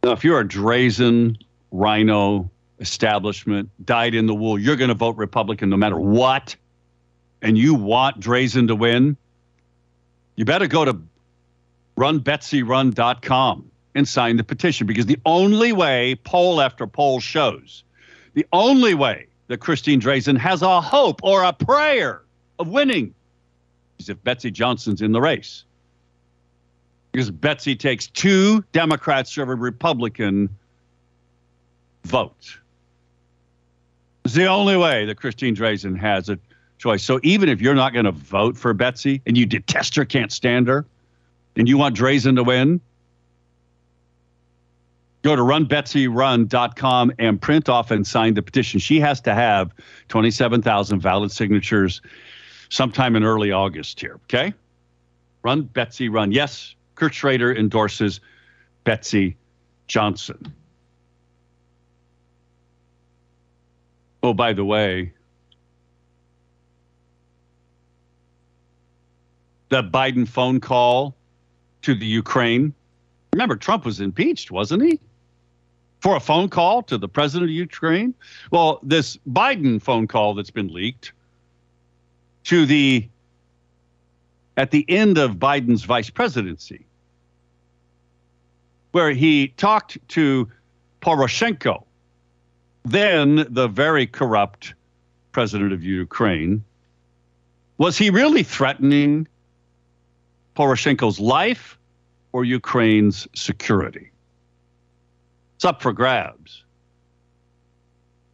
Now, 0.04 0.12
if 0.12 0.24
you're 0.24 0.42
a 0.42 0.46
Drazan, 0.46 1.36
RINO, 1.76 2.50
establishment, 2.80 3.70
dyed 3.86 4.16
in 4.16 4.26
the 4.26 4.36
wool, 4.36 4.58
you're 4.58 4.76
going 4.76 4.90
to 4.90 4.96
vote 4.96 5.18
Republican 5.18 5.70
no 5.70 5.78
matter 5.78 6.00
what, 6.00 6.56
and 7.42 7.58
you 7.58 7.76
want 7.76 8.20
Drazan 8.20 8.68
to 8.68 8.76
win, 8.76 9.18
you 10.36 10.46
better 10.46 10.68
go 10.68 10.86
to 10.86 10.98
runbetsyrun.com 11.98 13.72
and 13.96 14.08
sign 14.08 14.38
the 14.38 14.44
petition 14.44 14.88
because 14.88 15.06
the 15.06 15.20
only 15.26 15.72
way 15.72 16.16
poll 16.24 16.62
after 16.62 16.86
poll 16.86 17.20
shows, 17.20 17.84
the 18.34 18.46
only 18.52 18.94
way 18.94 19.28
that 19.48 19.60
Christine 19.60 20.02
Drazan 20.02 20.38
has 20.38 20.62
a 20.62 20.82
hope 20.82 21.22
or 21.24 21.44
a 21.44 21.54
prayer 21.54 22.22
of 22.60 22.68
winning 22.68 23.14
is 24.00 24.10
if 24.10 24.22
Betsy 24.24 24.52
Johnson's 24.52 25.02
in 25.02 25.12
the 25.12 25.22
race. 25.22 25.64
Because 27.12 27.32
Betsy 27.32 27.76
takes 27.78 28.08
two 28.08 28.64
Democrats 28.74 29.38
over 29.38 29.56
Republican 29.56 30.50
votes. 32.06 32.58
It's 34.24 34.34
the 34.34 34.46
only 34.46 34.78
way 34.78 35.06
that 35.06 35.16
Christine 35.16 35.56
Drazan 35.56 35.98
has 36.00 36.30
a 36.30 36.40
choice. 36.78 37.04
So 37.04 37.20
even 37.24 37.50
if 37.50 37.62
you're 37.62 37.76
not 37.76 37.94
going 37.94 38.06
to 38.06 38.12
vote 38.12 38.58
for 38.58 38.74
Betsy 38.74 39.22
and 39.26 39.38
you 39.38 39.46
detest 39.46 39.96
her, 39.96 40.06
can't 40.06 40.32
stand 40.32 40.68
her, 40.68 40.86
and 41.56 41.68
you 41.68 41.78
want 41.78 41.96
Drazan 41.96 42.36
to 42.36 42.44
win, 42.44 42.82
go 45.22 45.36
to 45.36 45.42
runbetsyrun.com 45.42 47.14
and 47.18 47.42
print 47.42 47.70
off 47.70 47.92
and 47.92 48.06
sign 48.06 48.34
the 48.34 48.42
petition. 48.42 48.80
She 48.80 49.00
has 49.00 49.22
to 49.22 49.34
have 49.34 49.72
27,000 50.10 51.00
valid 51.00 51.32
signatures 51.32 52.02
sometime 52.70 53.16
in 53.16 53.24
early 53.24 53.52
August 53.52 54.00
here. 54.00 54.20
Okay? 54.26 54.54
Run 55.44 55.64
Betsy 55.64 56.10
Run. 56.10 56.32
Yes, 56.32 56.76
Kurt 56.96 57.14
Schrader 57.14 57.56
endorses 57.56 58.20
Betsy 58.84 59.38
Johnson. 59.88 60.54
Oh, 64.26 64.34
by 64.34 64.54
the 64.54 64.66
way, 64.66 65.14
the 69.70 69.84
Biden 69.84 70.28
phone 70.28 70.60
call 70.60 71.16
to 71.84 71.94
the 71.94 72.08
Ukraine. 72.08 72.74
Remember, 73.34 73.56
Trump 73.56 73.86
was 73.86 74.02
impeached, 74.02 74.50
wasn't 74.50 74.82
he? 74.82 75.00
For 76.00 76.16
a 76.16 76.20
phone 76.20 76.50
call 76.50 76.82
to 76.82 76.98
the 76.98 77.08
president 77.08 77.52
of 77.52 77.56
Ukraine? 77.56 78.16
Well, 78.50 78.80
this 78.82 79.16
Biden 79.30 79.80
phone 79.80 80.08
call 80.08 80.34
that's 80.34 80.50
been 80.50 80.74
leaked 80.74 81.14
to 82.46 82.66
the 82.66 83.08
at 84.58 84.72
the 84.72 84.86
end 84.90 85.20
of 85.20 85.34
Biden's 85.34 85.84
vice 85.84 86.10
presidency, 86.10 86.88
where 88.92 89.12
he 89.12 89.50
talked 89.50 90.00
to 90.08 90.50
Poroshenko, 91.04 91.84
then 92.86 93.48
the 93.50 93.68
very 93.68 94.06
corrupt 94.08 94.74
president 95.32 95.74
of 95.74 95.84
Ukraine. 95.84 96.64
Was 97.78 97.98
he 97.98 98.10
really 98.10 98.44
threatening 98.44 99.28
Poroshenko's 100.56 101.20
life 101.20 101.78
or 102.32 102.46
Ukraine's 102.46 103.28
security? 103.34 104.12
It's 105.56 105.66
up 105.66 105.82
for 105.82 105.92
grabs. 105.92 106.64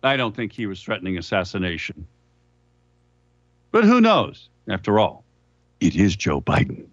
I 0.04 0.18
don't 0.18 0.36
think 0.36 0.52
he 0.52 0.66
was 0.66 0.82
threatening 0.82 1.18
assassination. 1.18 2.06
But 3.72 3.86
who 3.86 4.02
knows? 4.02 4.50
After 4.68 5.00
all, 5.00 5.24
it 5.80 5.96
is 5.96 6.16
Joe 6.16 6.42
Biden. 6.42 6.86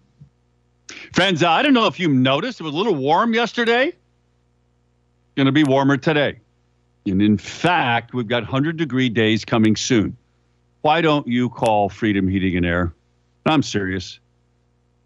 Friends, 1.13 1.43
I 1.43 1.61
don't 1.61 1.73
know 1.73 1.87
if 1.87 1.99
you 1.99 2.07
noticed, 2.07 2.59
it 2.59 2.63
was 2.63 2.73
a 2.73 2.77
little 2.77 2.95
warm 2.95 3.33
yesterday. 3.33 3.93
Going 5.35 5.45
to 5.45 5.51
be 5.51 5.63
warmer 5.63 5.97
today. 5.97 6.39
In 7.09 7.37
fact, 7.37 8.13
we've 8.13 8.27
got 8.27 8.43
100 8.43 8.77
degree 8.77 9.09
days 9.09 9.45
coming 9.45 9.75
soon. 9.75 10.15
Why 10.81 11.01
don't 11.01 11.27
you 11.27 11.49
call 11.49 11.89
Freedom 11.89 12.27
Heating 12.27 12.57
and 12.57 12.65
Air? 12.65 12.93
I'm 13.45 13.63
serious. 13.63 14.19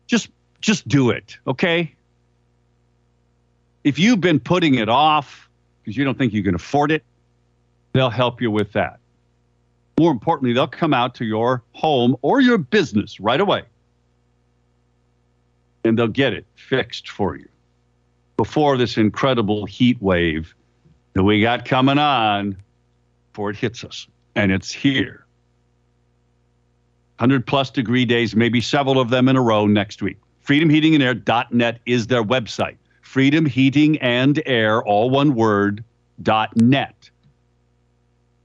Just 0.08 0.30
just 0.62 0.88
do 0.88 1.10
it, 1.10 1.38
okay? 1.48 1.94
If 3.84 4.00
you've 4.00 4.22
been 4.22 4.40
putting 4.40 4.76
it 4.76 4.90
off 4.90 5.50
because 5.82 5.98
you 5.98 6.06
don't 6.06 6.18
think 6.18 6.34
you 6.34 6.44
can 6.44 6.56
afford 6.56 6.92
it, 6.92 7.04
they'll 7.94 8.10
help 8.10 8.42
you 8.42 8.50
with 8.50 8.72
that. 8.74 9.00
More 10.00 10.12
importantly, 10.12 10.54
they'll 10.54 10.68
come 10.68 10.94
out 10.94 11.16
to 11.16 11.26
your 11.26 11.64
home 11.74 12.16
or 12.22 12.42
your 12.42 12.58
business 12.58 13.20
right 13.20 13.40
away 13.40 13.64
and 15.84 15.98
they'll 15.98 16.08
get 16.08 16.34
it 16.34 16.46
fixed 16.56 17.10
for 17.10 17.36
you 17.36 17.48
before 18.38 18.78
this 18.78 18.98
incredible 18.98 19.66
heat 19.66 20.02
wave 20.02 20.56
that 21.14 21.24
we 21.24 21.42
got 21.42 21.66
coming 21.66 21.98
on 21.98 22.58
before 23.32 23.50
it 23.50 23.56
hits 23.56 23.84
us. 23.84 24.08
And 24.36 24.52
it's 24.52 24.72
here. 24.72 25.26
100 27.18 27.46
plus 27.46 27.70
degree 27.70 28.06
days, 28.06 28.36
maybe 28.36 28.60
several 28.60 29.00
of 29.00 29.10
them 29.10 29.30
in 29.30 29.36
a 29.36 29.42
row 29.42 29.66
next 29.66 30.02
week. 30.02 30.18
FreedomHeatingAndAir.net 30.46 31.80
is 31.86 32.08
their 32.08 32.24
website. 32.24 32.76
Freedom 33.02 33.46
Heating 33.46 33.98
and 34.00 34.42
Air, 34.46 34.84
all 34.84 35.10
one 35.10 35.36
word, 35.36 35.84
dot 36.22 36.56
net 36.58 37.10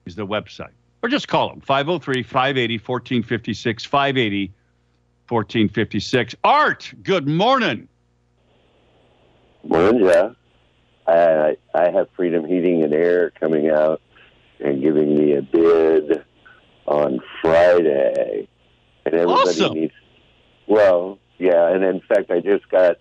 is 0.04 0.14
their 0.14 0.26
website. 0.26 0.70
Or 1.02 1.09
just 1.09 1.28
call 1.28 1.48
them 1.48 1.61
503 1.61 2.22
580 2.22 2.74
1456 2.74 3.85
580 3.85 4.52
1456. 5.28 6.35
Art, 6.44 6.92
good 7.02 7.28
morning. 7.28 7.88
Morning, 9.64 10.00
Jeff. 10.00 10.33
I, 11.08 11.56
I 11.74 11.90
have 11.90 12.08
Freedom 12.16 12.46
Heating 12.46 12.82
and 12.84 12.92
Air 12.92 13.30
coming 13.40 13.70
out 13.70 14.00
and 14.60 14.82
giving 14.82 15.16
me 15.16 15.34
a 15.34 15.42
bid 15.42 16.24
on 16.86 17.20
Friday. 17.40 18.48
And 19.06 19.14
everybody 19.14 19.62
Awesome. 19.62 19.74
needs, 19.74 19.94
well, 20.66 21.18
yeah. 21.38 21.68
And 21.72 21.82
in 21.84 22.00
fact, 22.00 22.30
I 22.30 22.40
just 22.40 22.68
got, 22.68 22.96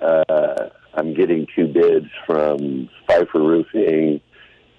uh, 0.00 0.70
I'm 0.94 1.14
getting 1.14 1.46
two 1.54 1.66
bids 1.66 2.06
from 2.26 2.88
Pfeiffer 3.06 3.40
Roofing 3.40 4.20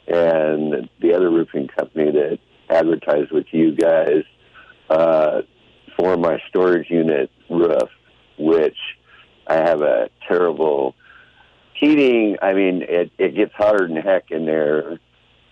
and 0.08 0.90
the 1.00 1.14
other 1.14 1.30
roofing 1.30 1.68
company 1.68 2.12
that 2.12 2.40
advertised 2.70 3.32
with 3.32 3.46
you 3.52 3.76
guys 3.76 4.24
uh, 4.90 5.42
for 5.98 6.18
my 6.18 6.40
storage 6.50 6.90
unit 6.90 7.30
roof, 7.50 7.90
which 8.38 8.78
I 9.48 9.56
have 9.56 9.82
a 9.82 10.10
terrible 10.28 10.93
heating. 11.84 12.38
I 12.42 12.54
mean, 12.54 12.84
it, 12.84 13.12
it 13.18 13.36
gets 13.36 13.54
hotter 13.54 13.88
than 13.88 13.98
heck 13.98 14.32
in 14.32 14.46
there 14.46 15.00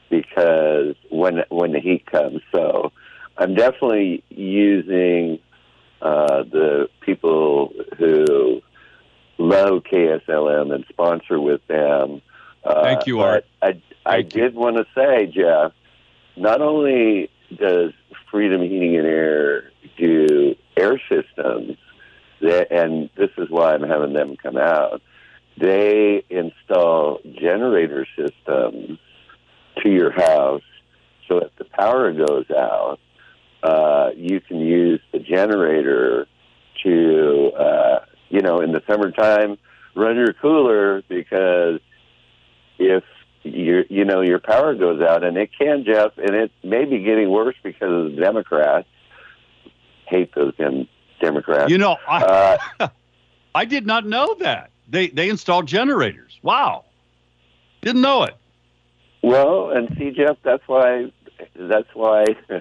because 0.10 0.96
when 1.10 1.44
when 1.50 1.72
the 1.72 1.80
heat 1.80 2.06
comes. 2.06 2.42
So 2.52 2.92
I'm 3.38 3.56
definitely 3.56 4.24
using 4.30 5.40
uh, 6.02 6.44
the 6.44 6.90
people 7.02 7.74
who 7.98 8.62
love 9.38 9.84
KSLM 9.92 10.74
and 10.74 10.86
sponsor 10.90 11.40
with 11.40 11.66
them. 11.68 12.22
Uh, 12.64 12.84
Thank 12.84 13.08
you, 13.08 13.20
Art. 13.22 13.46
I, 13.62 13.82
I 14.06 14.22
Thank 14.22 14.36
you. 14.36 14.42
did 14.42 14.56
want 14.56 14.78
to 14.78 14.86
say, 14.96 15.28
Jeff, 15.28 15.74
not 16.36 16.62
only 16.62 17.30
does 17.56 17.92
Freedom 18.30 18.62
Heating 18.62 18.98
and 18.98 19.08
Air 19.08 19.72
do 19.98 20.56
air 20.78 21.02
systems, 21.10 21.78
that, 22.42 22.72
and 22.72 23.10
this 23.16 23.30
is 23.38 23.50
why 23.50 23.74
I'm 23.74 23.84
having 23.84 24.14
them 24.14 24.36
come 24.38 24.58
out, 24.58 25.02
they 25.58 26.24
install 26.30 27.20
generator 27.40 28.08
systems 28.16 29.00
to 29.84 29.90
your 29.90 30.12
house 30.12 30.64
so 31.32 31.38
if 31.38 31.56
the 31.58 31.64
power 31.64 32.12
goes 32.12 32.46
out, 32.52 33.00
uh, 33.64 34.10
you 34.16 34.42
can 34.42 34.60
use 34.60 35.00
the 35.14 35.20
generator 35.20 36.28
to, 36.84 37.52
uh, 37.58 38.00
you 38.30 38.42
know, 38.42 38.60
in 38.60 38.74
the 38.74 38.82
summertime, 38.86 39.58
run 39.96 40.18
your 40.18 40.34
cooler 40.34 41.04
because 41.08 41.80
if 42.80 43.04
your 43.44 43.86
you 43.90 44.06
know 44.06 44.22
your 44.22 44.40
power 44.40 44.76
goes 44.76 45.02
out 45.02 45.24
and 45.24 45.36
it 45.36 45.50
can 45.58 45.84
Jeff 45.84 46.12
and 46.18 46.36
it 46.36 46.52
may 46.64 46.86
be 46.86 47.00
getting 47.00 47.30
worse 47.30 47.56
because 47.64 47.92
of 47.92 48.16
the 48.16 48.22
Democrats 48.22 48.88
hate 50.06 50.34
those 50.36 50.56
dem- 50.58 50.88
Democrats 51.20 51.72
You 51.72 51.78
know, 51.78 51.98
I, 52.08 52.58
uh, 52.80 52.88
I 53.56 53.66
did 53.66 53.88
not 53.88 54.06
know 54.06 54.36
that. 54.40 54.71
They 54.92 55.08
they 55.08 55.30
installed 55.30 55.68
generators. 55.68 56.38
Wow. 56.44 56.84
Didn't 57.82 58.02
know 58.02 58.24
it. 58.24 58.36
well 59.24 59.72
and 59.72 59.96
see 59.98 60.12
Jeff 60.12 60.38
that's 60.44 60.68
why 60.68 61.12
that's 61.56 61.88
why 61.94 62.26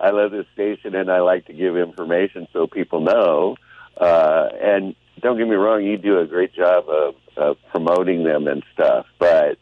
I 0.00 0.10
love 0.10 0.30
this 0.30 0.46
station 0.54 0.94
and 0.94 1.10
I 1.10 1.20
like 1.20 1.46
to 1.46 1.52
give 1.52 1.76
information 1.76 2.46
so 2.52 2.66
people 2.66 3.00
know. 3.00 3.56
Uh, 3.96 4.48
and 4.62 4.94
don't 5.20 5.36
get 5.36 5.48
me 5.48 5.56
wrong, 5.56 5.84
you 5.84 5.98
do 5.98 6.18
a 6.20 6.26
great 6.26 6.54
job 6.54 6.88
of, 6.88 7.14
of 7.36 7.56
promoting 7.70 8.24
them 8.24 8.46
and 8.46 8.62
stuff. 8.72 9.06
But 9.18 9.58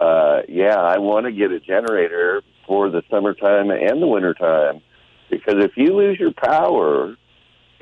uh, 0.00 0.42
yeah, 0.48 0.76
I 0.76 0.98
want 0.98 1.26
to 1.26 1.32
get 1.32 1.50
a 1.50 1.60
generator 1.60 2.42
for 2.66 2.90
the 2.90 3.02
summertime 3.10 3.70
and 3.70 4.00
the 4.00 4.06
wintertime 4.06 4.80
because 5.30 5.56
if 5.64 5.72
you 5.76 5.96
lose 5.96 6.18
your 6.18 6.32
power 6.32 7.16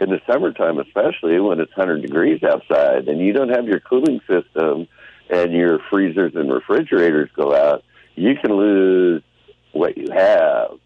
in 0.01 0.11
the 0.11 0.21
summertime, 0.27 0.79
especially 0.79 1.39
when 1.41 1.61
it's 1.61 1.77
100 1.77 2.03
degrees 2.03 2.43
outside, 2.43 3.09
and 3.09 3.21
you 3.21 3.33
don't 3.33 3.51
have 3.51 3.67
your 3.67 3.81
cooling 3.81 4.21
system 4.29 4.89
and 5.29 5.53
your 5.53 5.79
freezers 5.91 6.33
and 6.35 6.53
refrigerators 6.53 7.31
go 7.37 7.55
out, 7.55 7.85
you 8.17 8.35
can 8.35 8.53
lose 8.53 9.23
what 9.73 9.97
you 9.97 10.09
have 10.13 10.79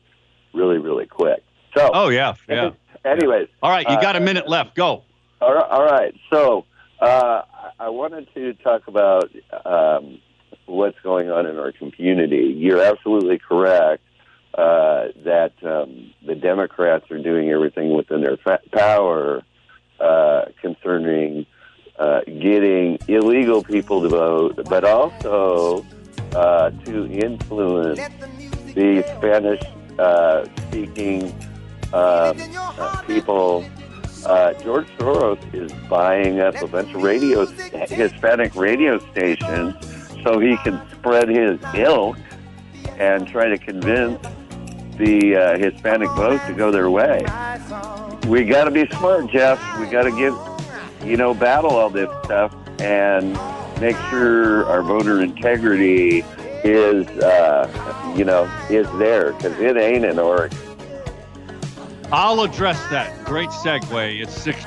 really, 0.52 0.78
really 0.78 1.06
quick. 1.06 1.42
So, 1.76 1.90
oh 1.92 2.08
yeah, 2.08 2.34
yeah. 2.48 2.70
Anyways, 3.04 3.48
all 3.62 3.70
right, 3.70 3.88
you 3.88 4.00
got 4.00 4.16
uh, 4.16 4.18
a 4.18 4.22
minute 4.22 4.48
left. 4.48 4.76
Go. 4.76 5.02
All 5.40 5.54
right. 5.54 5.70
All 5.70 5.84
right. 5.84 6.14
So, 6.32 6.64
uh, 7.00 7.42
I 7.78 7.88
wanted 7.88 8.28
to 8.34 8.54
talk 8.54 8.86
about 8.86 9.30
um, 9.64 10.20
what's 10.66 10.98
going 11.02 11.30
on 11.30 11.46
in 11.46 11.58
our 11.58 11.72
community. 11.72 12.54
You're 12.56 12.82
absolutely 12.82 13.38
correct 13.38 14.02
uh, 14.56 15.08
that 15.24 15.52
um, 15.64 16.12
the 16.24 16.34
Democrats 16.34 17.10
are 17.10 17.18
doing 17.18 17.50
everything 17.50 17.92
within 17.92 18.20
their 18.22 18.36
fa- 18.36 18.60
power 18.72 19.42
uh, 20.00 20.44
concerning 20.60 21.46
uh, 21.98 22.20
getting 22.26 22.98
illegal 23.08 23.62
people 23.62 24.02
to 24.02 24.08
vote, 24.08 24.60
but 24.66 24.84
also 24.84 25.84
uh, 26.34 26.70
to 26.84 27.06
influence 27.10 28.00
the 28.74 29.04
Spanish 29.16 29.62
uh, 29.98 30.44
speaking 30.68 31.32
um, 31.92 32.36
uh, 32.56 33.02
people. 33.06 33.64
Uh, 34.26 34.54
George 34.54 34.86
Soros 34.96 35.54
is 35.54 35.72
buying 35.88 36.40
up 36.40 36.54
a 36.62 36.66
bunch 36.66 36.94
of 36.94 37.02
radio, 37.02 37.44
Hispanic 37.46 38.54
radio 38.54 38.98
stations, 39.10 39.74
so 40.22 40.38
he 40.38 40.56
can 40.58 40.80
spread 40.92 41.28
his 41.28 41.60
ilk 41.74 42.16
and 42.98 43.28
try 43.28 43.48
to 43.48 43.58
convince 43.58 44.18
the 44.96 45.36
uh, 45.36 45.58
Hispanic 45.58 46.08
vote 46.10 46.40
to 46.46 46.54
go 46.54 46.70
their 46.70 46.90
way. 46.90 47.20
We 48.26 48.44
got 48.44 48.64
to 48.64 48.70
be 48.70 48.86
smart, 48.88 49.28
Jeff. 49.28 49.60
We 49.78 49.86
got 49.86 50.04
to 50.04 50.10
get, 50.10 51.06
you 51.06 51.16
know, 51.16 51.34
battle 51.34 51.70
all 51.70 51.90
this 51.90 52.08
stuff 52.24 52.54
and 52.80 53.32
make 53.80 53.96
sure 54.10 54.66
our 54.66 54.82
voter 54.82 55.22
integrity 55.22 56.24
is, 56.64 57.06
uh, 57.22 58.14
you 58.16 58.24
know, 58.24 58.44
is 58.70 58.88
there 58.98 59.32
because 59.32 59.58
it 59.58 59.76
ain't 59.76 60.04
in 60.04 60.18
Oregon. 60.18 60.58
I'll 62.12 62.42
address 62.42 62.80
that. 62.90 63.24
Great 63.24 63.48
segue. 63.50 64.22
It's 64.22 64.32
six. 64.32 64.64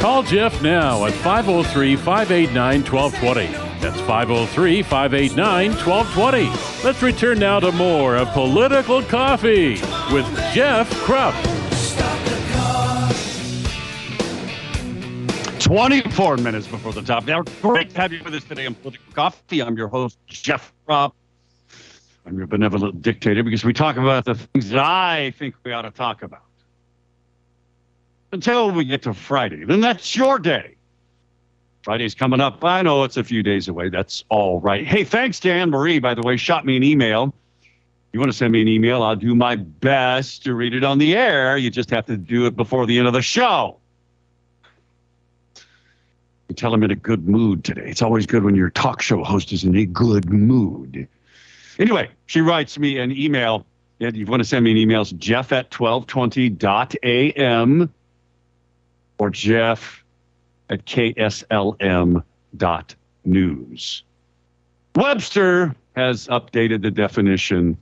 Call 0.00 0.24
Jeff 0.24 0.60
now 0.62 1.06
at 1.06 1.12
503 1.12 1.96
589 1.96 2.82
1220. 2.82 3.61
That's 3.82 4.00
503 4.02 4.84
589 4.84 5.70
1220. 5.72 6.84
Let's 6.84 7.02
return 7.02 7.40
now 7.40 7.58
to 7.58 7.72
more 7.72 8.14
of 8.14 8.28
Political 8.28 9.02
Coffee 9.02 9.72
with 10.12 10.24
Jeff 10.52 10.88
Kropf. 11.00 11.34
24 15.58 16.36
minutes 16.36 16.68
before 16.68 16.92
the 16.92 17.02
top. 17.02 17.26
Now, 17.26 17.42
great 17.60 17.90
to 17.90 18.00
have 18.00 18.12
you 18.12 18.22
with 18.22 18.32
us 18.34 18.44
today 18.44 18.66
on 18.66 18.76
Political 18.76 19.14
Coffee. 19.14 19.60
I'm 19.60 19.76
your 19.76 19.88
host, 19.88 20.16
Jeff 20.28 20.72
Kropf. 20.86 21.12
I'm 22.24 22.38
your 22.38 22.46
benevolent 22.46 23.02
dictator 23.02 23.42
because 23.42 23.64
we 23.64 23.72
talk 23.72 23.96
about 23.96 24.26
the 24.26 24.36
things 24.36 24.70
that 24.70 24.78
I 24.78 25.32
think 25.36 25.56
we 25.64 25.72
ought 25.72 25.82
to 25.82 25.90
talk 25.90 26.22
about. 26.22 26.42
Until 28.30 28.70
we 28.70 28.84
get 28.84 29.02
to 29.02 29.12
Friday, 29.12 29.64
then 29.64 29.80
that's 29.80 30.14
your 30.14 30.38
day. 30.38 30.76
Friday's 31.82 32.14
coming 32.14 32.40
up. 32.40 32.64
I 32.64 32.82
know 32.82 33.02
it's 33.02 33.16
a 33.16 33.24
few 33.24 33.42
days 33.42 33.66
away. 33.66 33.88
That's 33.88 34.22
all 34.28 34.60
right. 34.60 34.86
Hey, 34.86 35.02
thanks 35.02 35.40
to 35.40 35.50
Anne 35.50 35.70
Marie, 35.70 35.98
by 35.98 36.14
the 36.14 36.22
way, 36.22 36.36
shot 36.36 36.64
me 36.64 36.76
an 36.76 36.84
email. 36.84 37.34
You 38.12 38.20
want 38.20 38.30
to 38.30 38.36
send 38.36 38.52
me 38.52 38.62
an 38.62 38.68
email? 38.68 39.02
I'll 39.02 39.16
do 39.16 39.34
my 39.34 39.56
best 39.56 40.44
to 40.44 40.54
read 40.54 40.74
it 40.74 40.84
on 40.84 40.98
the 40.98 41.16
air. 41.16 41.56
You 41.56 41.70
just 41.70 41.90
have 41.90 42.06
to 42.06 42.16
do 42.16 42.46
it 42.46 42.54
before 42.54 42.86
the 42.86 42.98
end 42.98 43.08
of 43.08 43.14
the 43.14 43.22
show. 43.22 43.78
You 46.48 46.54
tell 46.54 46.74
I'm 46.74 46.82
in 46.82 46.90
a 46.90 46.94
good 46.94 47.26
mood 47.26 47.64
today. 47.64 47.86
It's 47.86 48.02
always 48.02 48.26
good 48.26 48.44
when 48.44 48.54
your 48.54 48.70
talk 48.70 49.00
show 49.00 49.24
host 49.24 49.52
is 49.52 49.64
in 49.64 49.74
a 49.74 49.86
good 49.86 50.30
mood. 50.30 51.08
Anyway, 51.78 52.10
she 52.26 52.42
writes 52.42 52.78
me 52.78 52.98
an 52.98 53.10
email. 53.10 53.64
If 53.98 54.14
you 54.14 54.26
want 54.26 54.42
to 54.42 54.48
send 54.48 54.64
me 54.64 54.72
an 54.72 54.76
email, 54.76 55.02
it's 55.02 55.12
jeff 55.12 55.50
at 55.50 55.70
1220.am 55.70 57.92
or 59.18 59.30
jeff 59.30 60.01
at 60.72 60.84
kslm.news. 60.86 62.24
Webster 64.96 65.74
has 65.94 66.26
updated 66.28 66.82
the 66.82 66.90
definition 66.90 67.76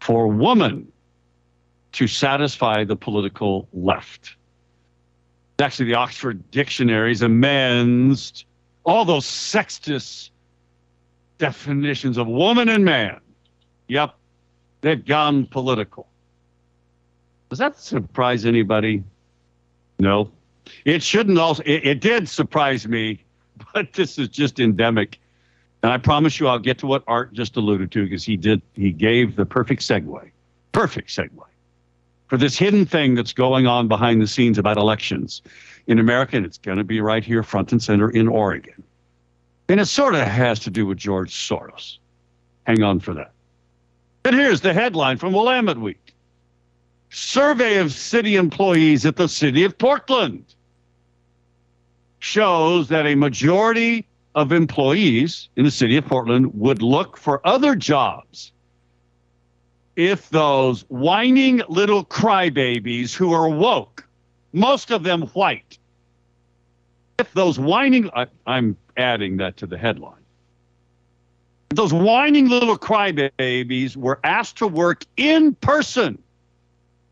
for 0.00 0.28
woman 0.28 0.86
to 1.92 2.06
satisfy 2.06 2.84
the 2.84 2.96
political 2.96 3.66
left. 3.72 4.36
Actually, 5.58 5.86
the 5.86 5.94
Oxford 5.94 6.50
Dictionary's 6.50 7.22
amends 7.22 8.44
all 8.84 9.04
those 9.06 9.24
sexist 9.24 10.30
definitions 11.38 12.18
of 12.18 12.26
woman 12.26 12.68
and 12.68 12.84
man. 12.84 13.18
Yep, 13.88 14.14
they've 14.82 15.04
gone 15.04 15.46
political. 15.46 16.06
Does 17.48 17.58
that 17.60 17.78
surprise 17.78 18.44
anybody? 18.44 19.02
No. 19.98 20.30
It 20.84 21.02
shouldn't 21.02 21.38
also, 21.38 21.62
it, 21.64 21.86
it 21.86 22.00
did 22.00 22.28
surprise 22.28 22.86
me, 22.86 23.22
but 23.74 23.92
this 23.92 24.18
is 24.18 24.28
just 24.28 24.60
endemic. 24.60 25.18
And 25.82 25.92
I 25.92 25.98
promise 25.98 26.40
you, 26.40 26.48
I'll 26.48 26.58
get 26.58 26.78
to 26.78 26.86
what 26.86 27.04
Art 27.06 27.32
just 27.32 27.56
alluded 27.56 27.92
to 27.92 28.04
because 28.04 28.24
he 28.24 28.36
did, 28.36 28.62
he 28.74 28.90
gave 28.90 29.36
the 29.36 29.44
perfect 29.44 29.82
segue, 29.82 30.30
perfect 30.72 31.10
segue 31.10 31.42
for 32.28 32.38
this 32.38 32.56
hidden 32.56 32.86
thing 32.86 33.14
that's 33.14 33.32
going 33.32 33.66
on 33.66 33.86
behind 33.86 34.22
the 34.22 34.26
scenes 34.26 34.58
about 34.58 34.78
elections 34.78 35.42
in 35.86 35.98
America. 35.98 36.36
And 36.36 36.46
it's 36.46 36.58
going 36.58 36.78
to 36.78 36.84
be 36.84 37.00
right 37.00 37.24
here, 37.24 37.42
front 37.42 37.72
and 37.72 37.82
center 37.82 38.10
in 38.10 38.28
Oregon. 38.28 38.82
And 39.68 39.80
it 39.80 39.86
sort 39.86 40.14
of 40.14 40.26
has 40.26 40.58
to 40.60 40.70
do 40.70 40.86
with 40.86 40.98
George 40.98 41.34
Soros. 41.34 41.98
Hang 42.66 42.82
on 42.82 43.00
for 43.00 43.14
that. 43.14 43.32
And 44.24 44.34
here's 44.34 44.62
the 44.62 44.72
headline 44.72 45.18
from 45.18 45.32
Willamette 45.32 45.78
Week 45.78 46.03
Survey 47.14 47.76
of 47.76 47.92
city 47.92 48.34
employees 48.34 49.06
at 49.06 49.14
the 49.14 49.28
city 49.28 49.62
of 49.62 49.78
Portland 49.78 50.44
shows 52.18 52.88
that 52.88 53.06
a 53.06 53.14
majority 53.14 54.04
of 54.34 54.50
employees 54.50 55.48
in 55.54 55.64
the 55.64 55.70
city 55.70 55.96
of 55.96 56.04
Portland 56.04 56.50
would 56.54 56.82
look 56.82 57.16
for 57.16 57.40
other 57.46 57.76
jobs 57.76 58.50
if 59.94 60.28
those 60.30 60.80
whining 60.88 61.62
little 61.68 62.04
crybabies 62.04 63.14
who 63.14 63.32
are 63.32 63.48
woke, 63.48 64.04
most 64.52 64.90
of 64.90 65.04
them 65.04 65.22
white, 65.34 65.78
if 67.20 67.32
those 67.32 67.60
whining, 67.60 68.10
I, 68.16 68.26
am 68.48 68.76
adding 68.96 69.36
that 69.36 69.56
to 69.58 69.68
the 69.68 69.78
headline. 69.78 70.24
Those 71.68 71.92
whining 71.92 72.48
little 72.48 72.76
crybabies 72.76 73.96
were 73.96 74.18
asked 74.24 74.58
to 74.58 74.66
work 74.66 75.04
in 75.16 75.54
person 75.54 76.18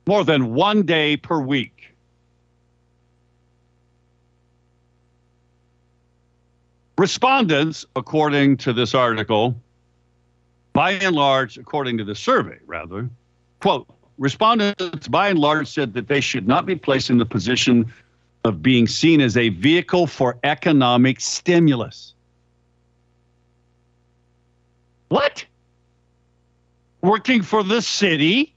more 0.06 0.24
than 0.24 0.54
one 0.54 0.82
day 0.82 1.16
per 1.16 1.40
week. 1.40 1.94
Respondents, 6.98 7.84
according 7.96 8.58
to 8.58 8.72
this 8.72 8.94
article, 8.94 9.56
by 10.72 10.92
and 10.92 11.14
large, 11.14 11.58
according 11.58 11.98
to 11.98 12.04
the 12.04 12.14
survey, 12.14 12.58
rather, 12.66 13.08
quote, 13.60 13.86
respondents 14.18 15.08
by 15.08 15.28
and 15.28 15.38
large 15.38 15.68
said 15.68 15.94
that 15.94 16.08
they 16.08 16.20
should 16.20 16.46
not 16.46 16.66
be 16.66 16.76
placed 16.76 17.10
in 17.10 17.18
the 17.18 17.26
position 17.26 17.92
of 18.44 18.62
being 18.62 18.86
seen 18.86 19.20
as 19.20 19.36
a 19.36 19.48
vehicle 19.50 20.06
for 20.06 20.38
economic 20.44 21.20
stimulus. 21.20 22.14
What? 25.08 25.44
Working 27.02 27.42
for 27.42 27.62
the 27.62 27.82
city, 27.82 28.54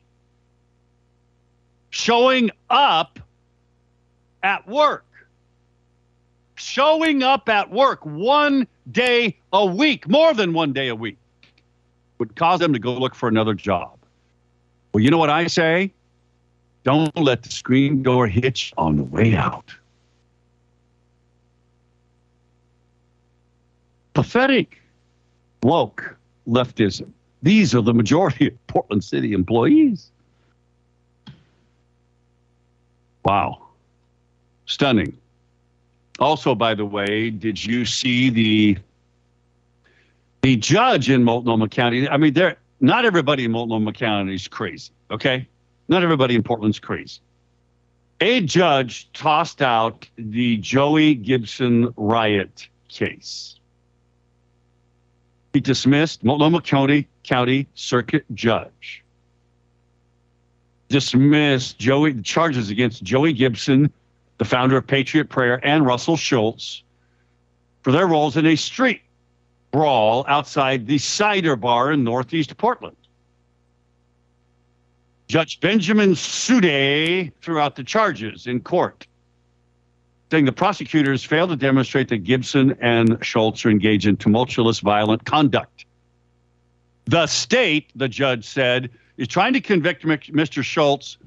showing 1.95 2.51
up 2.69 3.19
at 4.43 4.67
work 4.67 5.05
showing 6.57 7.21
up 7.21 7.49
at 7.49 7.69
work 7.69 8.05
one 8.05 8.65
day 8.91 9.37
a 9.51 9.65
week, 9.65 10.07
more 10.07 10.33
than 10.33 10.53
one 10.53 10.71
day 10.71 10.87
a 10.87 10.95
week, 10.95 11.17
would 12.17 12.33
cause 12.35 12.59
them 12.59 12.71
to 12.71 12.79
go 12.79 12.93
look 12.93 13.13
for 13.13 13.27
another 13.27 13.53
job. 13.53 13.97
Well, 14.93 15.03
you 15.03 15.09
know 15.09 15.17
what 15.17 15.29
I 15.29 15.47
say? 15.47 15.91
Don't 16.85 17.15
let 17.17 17.43
the 17.43 17.49
screen 17.49 18.03
door 18.03 18.25
hitch 18.25 18.73
on 18.77 18.95
the 18.95 19.03
way 19.03 19.35
out. 19.35 19.75
pathetic, 24.15 24.81
woke 25.61 26.17
leftism. 26.47 27.11
These 27.43 27.75
are 27.75 27.81
the 27.81 27.93
majority 27.93 28.47
of 28.47 28.67
Portland 28.67 29.03
City 29.03 29.33
employees. 29.33 30.09
Wow. 33.25 33.63
Stunning. 34.67 35.17
Also, 36.19 36.55
by 36.55 36.75
the 36.75 36.85
way, 36.85 37.29
did 37.29 37.63
you 37.63 37.83
see 37.85 38.29
the 38.29 38.77
the 40.43 40.55
judge 40.55 41.09
in 41.09 41.23
Multnomah 41.23 41.69
County? 41.69 42.07
I 42.07 42.17
mean, 42.17 42.33
there 42.33 42.57
not 42.79 43.03
everybody 43.03 43.45
in 43.45 43.51
Multnomah 43.51 43.93
County 43.93 44.35
is 44.35 44.47
crazy, 44.47 44.91
okay? 45.11 45.47
Not 45.87 46.03
everybody 46.03 46.35
in 46.35 46.43
Portland's 46.43 46.79
crazy. 46.79 47.19
A 48.21 48.41
judge 48.41 49.11
tossed 49.13 49.61
out 49.61 50.07
the 50.15 50.57
Joey 50.57 51.15
Gibson 51.15 51.93
riot 51.97 52.69
case. 52.87 53.59
He 55.53 55.59
dismissed 55.59 56.23
Multnomah 56.23 56.61
County 56.61 57.07
County 57.23 57.67
Circuit 57.73 58.23
Judge 58.33 59.04
dismissed 60.89 61.79
Joey 61.79 62.13
the 62.13 62.21
charges 62.21 62.69
against 62.69 63.03
Joey 63.03 63.33
Gibson, 63.33 63.91
the 64.37 64.45
founder 64.45 64.77
of 64.77 64.85
Patriot 64.85 65.29
Prayer, 65.29 65.59
and 65.65 65.85
Russell 65.85 66.17
Schultz 66.17 66.83
for 67.81 67.91
their 67.91 68.07
roles 68.07 68.37
in 68.37 68.45
a 68.45 68.55
street 68.55 69.01
brawl 69.71 70.25
outside 70.27 70.87
the 70.87 70.97
Cider 70.97 71.55
Bar 71.55 71.91
in 71.91 72.03
Northeast 72.03 72.55
Portland. 72.57 72.95
Judge 75.27 75.59
Benjamin 75.59 76.15
Sude 76.15 77.33
threw 77.41 77.59
out 77.59 77.75
the 77.75 77.83
charges 77.83 78.47
in 78.47 78.61
court, 78.61 79.07
saying 80.29 80.45
the 80.45 80.51
prosecutors 80.51 81.23
failed 81.23 81.49
to 81.49 81.55
demonstrate 81.55 82.09
that 82.09 82.19
Gibson 82.19 82.77
and 82.79 83.17
Schultz 83.21 83.65
are 83.65 83.69
engaged 83.69 84.07
in 84.07 84.17
tumultuous, 84.17 84.79
violent 84.79 85.25
conduct. 85.25 85.85
The 87.05 87.27
state, 87.27 87.91
the 87.95 88.07
judge 88.07 88.45
said, 88.45 88.91
is 89.17 89.27
trying 89.27 89.53
to 89.53 89.61
convict 89.61 90.03
Mr. 90.03 90.63
Schultz 90.63 91.17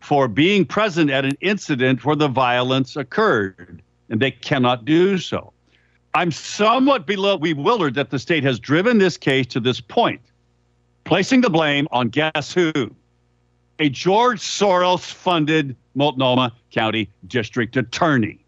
for 0.00 0.28
being 0.28 0.64
present 0.64 1.10
at 1.10 1.24
an 1.24 1.36
incident 1.40 2.04
where 2.04 2.16
the 2.16 2.28
violence 2.28 2.96
occurred, 2.96 3.82
and 4.08 4.20
they 4.20 4.30
cannot 4.30 4.84
do 4.84 5.18
so. 5.18 5.52
I'm 6.14 6.32
somewhat 6.32 7.06
bewildered 7.06 7.94
that 7.94 8.10
the 8.10 8.18
state 8.18 8.42
has 8.44 8.58
driven 8.58 8.98
this 8.98 9.16
case 9.16 9.46
to 9.48 9.60
this 9.60 9.80
point, 9.80 10.20
placing 11.04 11.42
the 11.42 11.50
blame 11.50 11.86
on 11.90 12.08
guess 12.08 12.52
who? 12.52 12.72
A 13.78 13.88
George 13.88 14.40
Soros 14.40 15.04
funded 15.04 15.76
Multnomah 15.94 16.52
County 16.72 17.10
District 17.26 17.76
Attorney. 17.76 18.44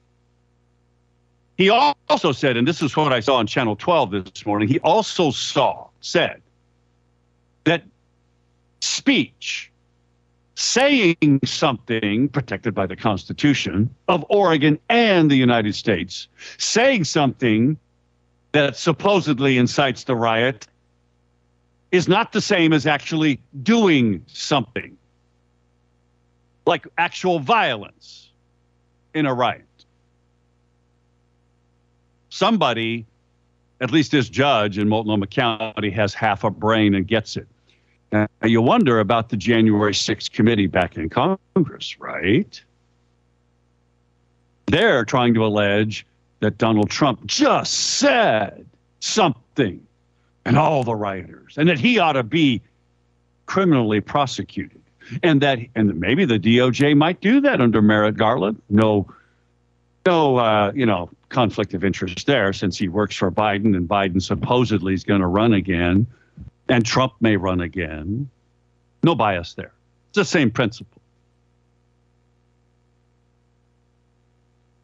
He 1.57 1.68
also 1.68 2.33
said, 2.33 2.57
and 2.57 2.66
this 2.66 2.81
is 2.81 2.96
what 2.96 3.12
I 3.12 3.20
saw 3.20 3.37
on 3.37 3.46
Channel 3.46 3.76
12 3.76 4.11
this 4.11 4.46
morning, 4.46 4.66
he 4.66 4.81
also 4.81 5.31
saw, 5.31 5.88
said 6.00 6.40
speech, 8.80 9.70
saying 10.54 11.40
something 11.44 12.28
protected 12.28 12.74
by 12.74 12.86
the 12.86 12.96
Constitution 12.96 13.94
of 14.08 14.24
Oregon 14.28 14.78
and 14.88 15.30
the 15.30 15.36
United 15.36 15.74
States, 15.74 16.28
saying 16.58 17.04
something 17.04 17.78
that 18.52 18.76
supposedly 18.76 19.58
incites 19.58 20.04
the 20.04 20.16
riot 20.16 20.66
is 21.92 22.08
not 22.08 22.32
the 22.32 22.40
same 22.40 22.72
as 22.72 22.86
actually 22.86 23.40
doing 23.62 24.22
something 24.26 24.96
like 26.66 26.86
actual 26.98 27.40
violence 27.40 28.30
in 29.14 29.26
a 29.26 29.34
riot. 29.34 29.64
Somebody, 32.28 33.06
at 33.80 33.90
least 33.90 34.12
this 34.12 34.28
judge 34.28 34.78
in 34.78 34.88
Multnomah 34.88 35.26
County, 35.26 35.90
has 35.90 36.14
half 36.14 36.44
a 36.44 36.50
brain 36.50 36.94
and 36.94 37.06
gets 37.06 37.36
it. 37.36 37.48
Now, 38.12 38.27
you 38.42 38.61
wonder 38.61 38.99
about 38.99 39.29
the 39.29 39.37
January 39.37 39.92
6th 39.92 40.33
committee 40.33 40.66
back 40.66 40.96
in 40.96 41.09
Congress, 41.09 41.99
right? 42.01 42.61
They're 44.66 45.05
trying 45.05 45.35
to 45.35 45.44
allege 45.44 46.07
that 46.40 46.59
Donald 46.59 46.90
Trump 46.90 47.25
just 47.27 47.73
said 47.73 48.66
something 49.01 49.85
and 50.44 50.57
all 50.57 50.83
the 50.83 50.94
rioters, 50.94 51.55
and 51.57 51.68
that 51.68 51.79
he 51.79 51.99
ought 51.99 52.14
to 52.14 52.23
be 52.23 52.62
criminally 53.46 54.01
prosecuted. 54.01 54.81
And 55.23 55.40
that, 55.40 55.59
and 55.75 55.99
maybe 55.99 56.25
the 56.25 56.38
DOJ 56.38 56.96
might 56.96 57.20
do 57.20 57.40
that 57.40 57.61
under 57.61 57.83
Merrick 57.83 58.16
Garland. 58.16 58.62
No, 58.70 59.12
no, 60.07 60.37
uh, 60.37 60.73
you 60.75 60.87
know, 60.87 61.11
conflict 61.29 61.75
of 61.75 61.85
interest 61.85 62.27
there 62.27 62.53
since 62.53 62.79
he 62.79 62.88
works 62.88 63.16
for 63.16 63.31
Biden 63.31 63.77
and 63.77 63.88
Biden 63.88 64.23
supposedly 64.23 64.94
is 64.94 65.05
going 65.05 65.20
to 65.20 65.27
run 65.27 65.53
again 65.53 66.07
and 66.70 66.87
Trump 66.87 67.14
may 67.20 67.37
run 67.37 67.61
again. 67.61 68.30
No 69.02 69.14
bias 69.14 69.54
there. 69.54 69.72
It's 70.11 70.16
the 70.16 70.24
same 70.24 70.50
principle. 70.50 71.02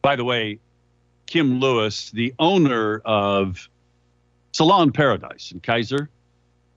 By 0.01 0.15
the 0.15 0.23
way, 0.23 0.59
Kim 1.25 1.59
Lewis, 1.59 2.11
the 2.11 2.33
owner 2.39 3.01
of 3.05 3.69
Salon 4.51 4.91
Paradise 4.91 5.51
in 5.51 5.61
Keizer, 5.61 6.09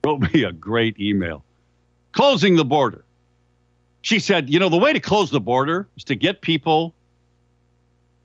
wrote 0.04 0.32
me 0.32 0.44
a 0.44 0.52
great 0.52 0.98
email 0.98 1.44
closing 2.12 2.56
the 2.56 2.64
border. 2.64 3.04
She 4.02 4.18
said, 4.18 4.48
you 4.48 4.58
know, 4.58 4.68
the 4.68 4.78
way 4.78 4.92
to 4.92 5.00
close 5.00 5.30
the 5.30 5.40
border 5.40 5.86
is 5.96 6.04
to 6.04 6.14
get 6.14 6.40
people 6.40 6.94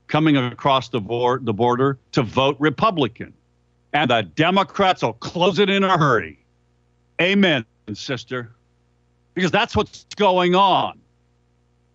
coming 0.06 0.36
across 0.36 0.88
the, 0.88 1.00
the 1.42 1.52
border 1.52 1.98
to 2.12 2.22
vote 2.22 2.56
Republican. 2.58 3.34
And 3.92 4.10
the 4.10 4.22
Democrats 4.22 5.02
will 5.02 5.12
close 5.14 5.58
it 5.58 5.68
in 5.68 5.84
a 5.84 5.98
hurry. 5.98 6.38
Amen, 7.20 7.64
sister. 7.94 8.52
Because 9.34 9.50
that's 9.50 9.76
what's 9.76 10.04
going 10.16 10.54
on. 10.54 10.98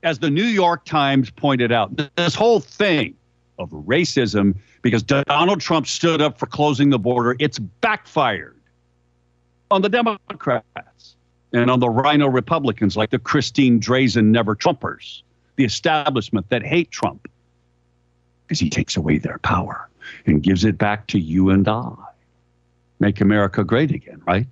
As 0.03 0.19
the 0.19 0.29
New 0.29 0.45
York 0.45 0.85
Times 0.85 1.29
pointed 1.29 1.71
out, 1.71 1.91
this 2.15 2.33
whole 2.33 2.59
thing 2.59 3.15
of 3.59 3.69
racism, 3.69 4.55
because 4.81 5.03
Donald 5.03 5.61
Trump 5.61 5.85
stood 5.85 6.21
up 6.21 6.39
for 6.39 6.47
closing 6.47 6.89
the 6.89 6.97
border, 6.97 7.35
it's 7.39 7.59
backfired 7.59 8.57
on 9.69 9.83
the 9.83 9.89
Democrats 9.89 11.15
and 11.53 11.69
on 11.69 11.79
the 11.79 11.89
RINO 11.89 12.27
Republicans 12.27 12.97
like 12.97 13.11
the 13.11 13.19
Christine 13.19 13.79
Drazan 13.79 14.25
Never 14.25 14.55
Trumpers, 14.55 15.21
the 15.55 15.65
establishment 15.65 16.49
that 16.49 16.63
hate 16.63 16.89
Trump 16.89 17.27
because 18.51 18.59
he 18.59 18.69
takes 18.69 18.97
away 18.97 19.17
their 19.17 19.37
power 19.39 19.89
and 20.25 20.43
gives 20.43 20.65
it 20.65 20.77
back 20.77 21.07
to 21.07 21.19
you 21.19 21.51
and 21.51 21.67
I. 21.67 21.93
Make 22.99 23.21
America 23.21 23.63
great 23.63 23.91
again, 23.91 24.21
right? 24.27 24.47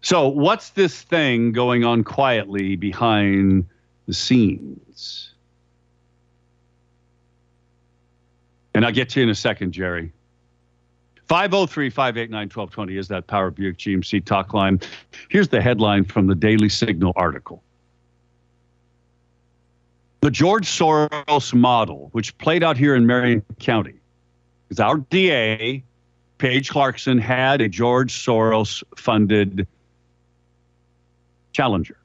So, 0.00 0.28
what's 0.28 0.70
this 0.70 1.02
thing 1.02 1.52
going 1.52 1.84
on 1.84 2.04
quietly 2.04 2.76
behind 2.76 3.66
the 4.06 4.14
scenes? 4.14 5.32
And 8.74 8.84
I'll 8.84 8.92
get 8.92 9.08
to 9.10 9.20
you 9.20 9.24
in 9.24 9.30
a 9.30 9.34
second, 9.34 9.72
Jerry. 9.72 10.12
503 11.28 11.90
589 11.90 12.40
1220 12.44 12.96
is 12.96 13.08
that 13.08 13.26
Power 13.26 13.50
Buick 13.50 13.76
GMC 13.76 14.24
talk 14.24 14.54
line. 14.54 14.80
Here's 15.28 15.48
the 15.48 15.60
headline 15.60 16.04
from 16.04 16.26
the 16.26 16.34
Daily 16.34 16.68
Signal 16.68 17.12
article 17.16 17.62
The 20.20 20.30
George 20.30 20.66
Soros 20.66 21.52
model, 21.52 22.08
which 22.12 22.36
played 22.38 22.62
out 22.62 22.78
here 22.78 22.94
in 22.94 23.04
Marion 23.06 23.44
County, 23.58 23.96
is 24.70 24.80
our 24.80 24.98
DA, 24.98 25.82
Paige 26.38 26.70
Clarkson, 26.70 27.18
had 27.18 27.60
a 27.60 27.68
George 27.68 28.12
Soros 28.14 28.82
funded 28.96 29.66
challenger, 31.52 31.96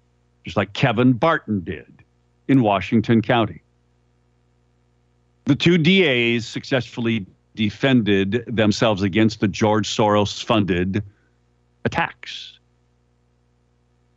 just 0.43 0.58
like 0.58 0.73
Kevin 0.73 1.13
Barton 1.13 1.62
did 1.62 2.03
in 2.47 2.62
Washington 2.62 3.21
County. 3.21 3.62
The 5.45 5.56
two 5.56 5.77
DAs 5.77 6.45
successfully 6.45 7.25
defended 7.56 8.43
themselves 8.47 9.01
against 9.01 9.39
the 9.39 9.47
George 9.47 9.88
Soros 9.88 10.43
funded 10.43 11.03
attacks. 11.86 12.60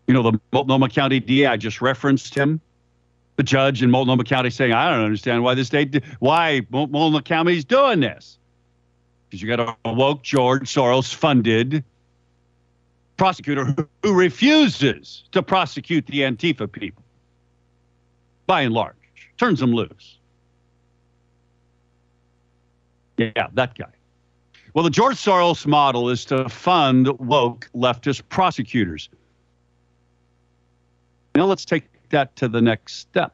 You 0.07 0.15
know, 0.15 0.23
the 0.23 0.41
Multnomah 0.53 0.89
County 0.89 1.21
DA, 1.21 1.47
I 1.47 1.57
just 1.57 1.81
referenced 1.81 2.35
him. 2.35 2.61
The 3.35 3.43
judge 3.43 3.83
in 3.83 3.91
Multnomah 3.91 4.25
County 4.25 4.51
saying, 4.51 4.73
I 4.73 4.91
don't 4.91 5.05
understand 5.05 5.43
why 5.43 5.55
the 5.55 5.65
state, 5.65 6.03
why 6.21 6.63
Multnomah 6.71 7.23
County 7.23 7.57
is 7.57 7.65
doing 7.65 8.01
this. 8.01 8.39
Because 9.29 9.43
you 9.43 9.55
got 9.55 9.77
a 9.85 9.93
woke 9.93 10.23
George 10.23 10.73
Soros 10.73 11.13
funded 11.13 11.85
prosecutor 13.17 13.75
who 14.03 14.13
refuses 14.13 15.25
to 15.33 15.43
prosecute 15.43 16.07
the 16.07 16.21
Antifa 16.21 16.71
people, 16.71 17.03
by 18.47 18.63
and 18.63 18.75
large, 18.75 18.95
turns 19.39 19.61
them 19.61 19.73
loose. 19.73 20.19
Yeah, 23.17 23.49
that 23.55 23.77
guy. 23.77 23.87
Well, 24.75 24.85
the 24.85 24.91
George 24.91 25.17
Soros 25.17 25.67
model 25.67 26.11
is 26.11 26.27
to 26.27 26.49
fund 26.51 27.09
woke 27.19 27.71
leftist 27.75 28.23
prosecutors. 28.29 29.09
Now 31.35 31.47
let's 31.47 31.65
take 31.65 31.85
that 32.11 32.37
to 32.37 32.49
the 32.49 32.61
next 32.61 32.97
step. 32.97 33.33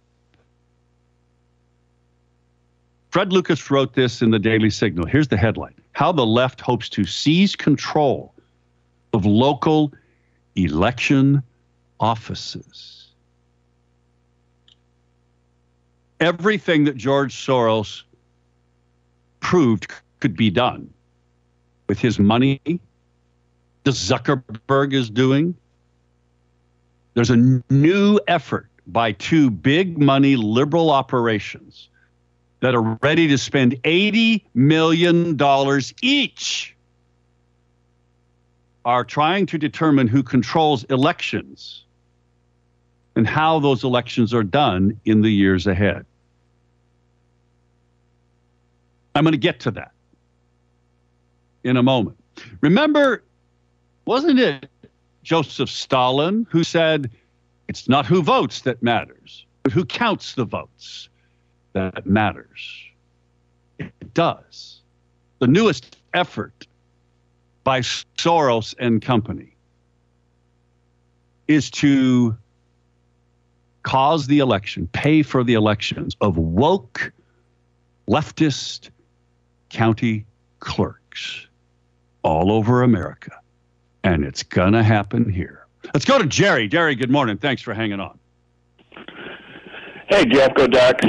Fred 3.11 3.33
Lucas 3.33 3.71
wrote 3.71 3.95
this 3.95 4.23
in 4.23 4.31
the 4.31 4.39
Daily 4.39 4.71
Signal. 4.71 5.07
Here's 5.07 5.29
the 5.29 5.37
headline 5.37 5.75
how 5.93 6.13
the 6.13 6.25
left 6.25 6.61
hopes 6.61 6.89
to 6.89 7.05
seize 7.05 7.55
control 7.55 8.33
of 9.13 9.27
local 9.27 9.93
election 10.57 11.43
offices. 12.01 13.09
Everything 16.21 16.85
that 16.85 16.97
George 16.97 17.35
Soros 17.35 18.03
proved 19.41 19.91
could 20.21 20.37
be 20.37 20.51
done 20.51 20.93
with 21.89 21.99
his 21.99 22.19
money, 22.19 22.61
the 23.85 23.91
Zuckerberg 23.91 24.93
is 24.93 25.11
doing. 25.11 25.55
There's 27.15 27.31
a 27.31 27.37
new 27.71 28.21
effort 28.29 28.69
by 28.87 29.13
two 29.13 29.51
big 29.51 29.99
money 29.99 30.37
liberal 30.37 30.91
operations 30.91 31.89
that 32.61 32.75
are 32.75 32.99
ready 33.03 33.27
to 33.29 33.37
spend 33.37 33.75
$80 33.83 34.45
million 34.55 35.37
each 36.01 36.72
are 38.85 39.05
trying 39.05 39.47
to 39.47 39.59
determine 39.59 40.09
who 40.09 40.23
controls 40.23 40.85
elections 40.85 41.85
and 43.15 43.27
how 43.27 43.59
those 43.59 43.85
elections 43.85 44.33
are 44.33 44.43
done 44.43 44.99
in 45.05 45.21
the 45.21 45.31
years 45.31 45.67
ahead. 45.67 46.05
I'm 49.15 49.25
going 49.25 49.33
to 49.33 49.39
get 49.39 49.61
to 49.61 49.71
that 49.73 49.93
in 51.65 51.77
a 51.77 51.83
moment. 51.83 52.17
Remember, 52.61 53.23
wasn't 54.07 54.41
it 54.41 54.69
Joseph 55.23 55.69
Stalin 55.69 56.47
who 56.51 56.65
said, 56.65 57.11
it's 57.69 57.89
not 57.89 58.07
who 58.07 58.23
votes 58.23 58.63
that 58.63 58.83
matters, 58.83 59.47
but 59.63 59.73
who 59.73 59.85
counts 59.85 60.35
the 60.35 60.45
votes 60.45 61.09
that 61.75 62.07
matters? 62.07 62.85
It 63.79 64.15
does. 64.15 64.81
The 65.39 65.47
newest 65.47 65.99
effort 66.15 66.67
by 67.65 67.81
Soros 67.81 68.75
and 68.79 69.01
company 69.01 69.55
is 71.49 71.71
to 71.71 72.37
cause 73.83 74.27
the 74.27 74.39
election, 74.39 74.89
pay 74.93 75.23
for 75.23 75.45
the 75.45 75.55
elections 75.55 76.17
of 76.21 76.37
woke 76.37 77.13
leftist 78.09 78.91
county 79.71 80.25
clerks 80.61 81.47
all 82.23 82.53
over 82.53 82.83
America. 82.83 83.33
And 84.05 84.25
it's 84.25 84.43
going 84.43 84.73
to 84.73 84.83
happen 84.83 85.31
here. 85.31 85.67
Let's 85.93 86.05
go 86.05 86.19
to 86.19 86.27
Jerry. 86.27 86.69
Jerry, 86.69 86.95
good 86.95 87.11
morning. 87.11 87.39
Thanks 87.39 87.63
for 87.63 87.75
hanging 87.75 88.01
on. 88.01 88.19
Hey, 90.09 90.27
Jeff, 90.27 90.55
go 90.55 90.67
Ducks. 90.67 91.07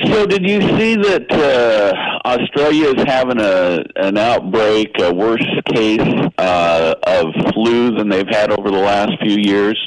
So, 0.00 0.26
did 0.26 0.48
you 0.48 0.60
see 0.78 0.96
that 0.96 1.30
uh, 1.30 2.28
Australia 2.28 2.94
is 2.94 3.04
having 3.04 3.40
a 3.40 3.84
an 3.96 4.16
outbreak, 4.16 4.90
a 5.00 5.12
worse 5.12 5.46
case 5.74 6.30
uh, 6.38 6.94
of 7.02 7.26
flu 7.52 7.96
than 7.96 8.08
they've 8.08 8.28
had 8.28 8.50
over 8.50 8.70
the 8.70 8.78
last 8.78 9.12
few 9.20 9.36
years, 9.36 9.78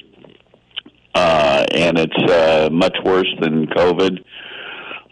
uh, 1.15 1.65
and 1.71 1.97
it's 1.97 2.31
uh, 2.31 2.69
much 2.71 2.95
worse 3.03 3.31
than 3.41 3.67
COVID. 3.67 4.23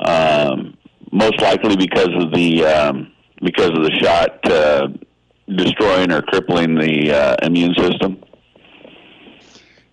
Um, 0.06 0.77
most 1.12 1.39
likely 1.41 1.75
because 1.75 2.10
of 2.19 2.34
the 2.34 2.65
um, 2.65 3.12
because 3.41 3.69
of 3.69 3.84
the 3.84 3.91
shot 4.01 4.51
uh, 4.51 4.88
destroying 5.47 6.12
or 6.12 6.21
crippling 6.21 6.75
the 6.75 7.12
uh, 7.12 7.36
immune 7.45 7.73
system. 7.75 8.21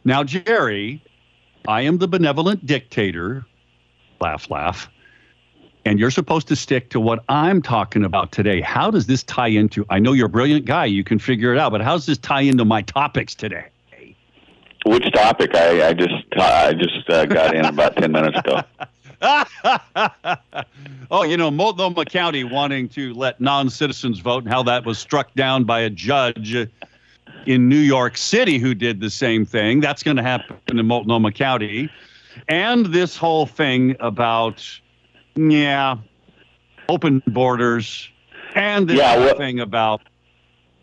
Now, 0.04 0.24
Jerry, 0.24 1.02
I 1.68 1.82
am 1.82 1.98
the 1.98 2.08
benevolent 2.08 2.66
dictator. 2.66 3.46
Laugh, 4.20 4.50
laugh. 4.50 4.88
And 5.84 5.98
you're 5.98 6.10
supposed 6.10 6.46
to 6.48 6.56
stick 6.56 6.90
to 6.90 7.00
what 7.00 7.24
I'm 7.28 7.62
talking 7.62 8.04
about 8.04 8.32
today. 8.32 8.60
How 8.60 8.90
does 8.90 9.06
this 9.06 9.22
tie 9.22 9.48
into? 9.48 9.86
I 9.88 9.98
know 9.98 10.12
you're 10.12 10.26
a 10.26 10.30
brilliant 10.30 10.66
guy. 10.66 10.84
You 10.84 11.02
can 11.02 11.18
figure 11.18 11.54
it 11.54 11.58
out. 11.58 11.72
But 11.72 11.80
how 11.80 11.94
does 11.94 12.06
this 12.06 12.18
tie 12.18 12.42
into 12.42 12.66
my 12.66 12.82
topics 12.82 13.34
today? 13.34 13.66
Which 14.86 15.10
topic? 15.12 15.54
I, 15.54 15.88
I 15.88 15.92
just 15.92 16.24
I 16.38 16.72
just 16.72 17.08
uh, 17.08 17.26
got 17.26 17.54
in 17.54 17.64
about 17.64 17.96
ten 17.96 18.12
minutes 18.12 18.38
ago. 18.38 18.62
oh, 21.10 21.24
you 21.24 21.36
know, 21.36 21.50
Multnomah 21.50 22.06
County 22.06 22.44
wanting 22.44 22.88
to 22.90 23.12
let 23.12 23.40
non-citizens 23.40 24.20
vote, 24.20 24.44
and 24.44 24.52
how 24.52 24.62
that 24.62 24.86
was 24.86 24.98
struck 24.98 25.34
down 25.34 25.64
by 25.64 25.80
a 25.80 25.90
judge 25.90 26.56
in 27.46 27.68
New 27.68 27.76
York 27.76 28.16
City 28.16 28.58
who 28.58 28.74
did 28.74 29.00
the 29.00 29.10
same 29.10 29.44
thing. 29.44 29.80
That's 29.80 30.02
going 30.02 30.16
to 30.16 30.22
happen 30.22 30.56
in 30.68 30.86
Multnomah 30.86 31.32
County, 31.32 31.90
and 32.48 32.86
this 32.86 33.16
whole 33.16 33.46
thing 33.46 33.96
about 34.00 34.62
yeah, 35.36 35.96
open 36.88 37.22
borders, 37.26 38.08
and 38.54 38.88
this 38.88 38.98
Yeah, 38.98 39.16
well- 39.16 39.36
thing 39.36 39.60
about 39.60 40.02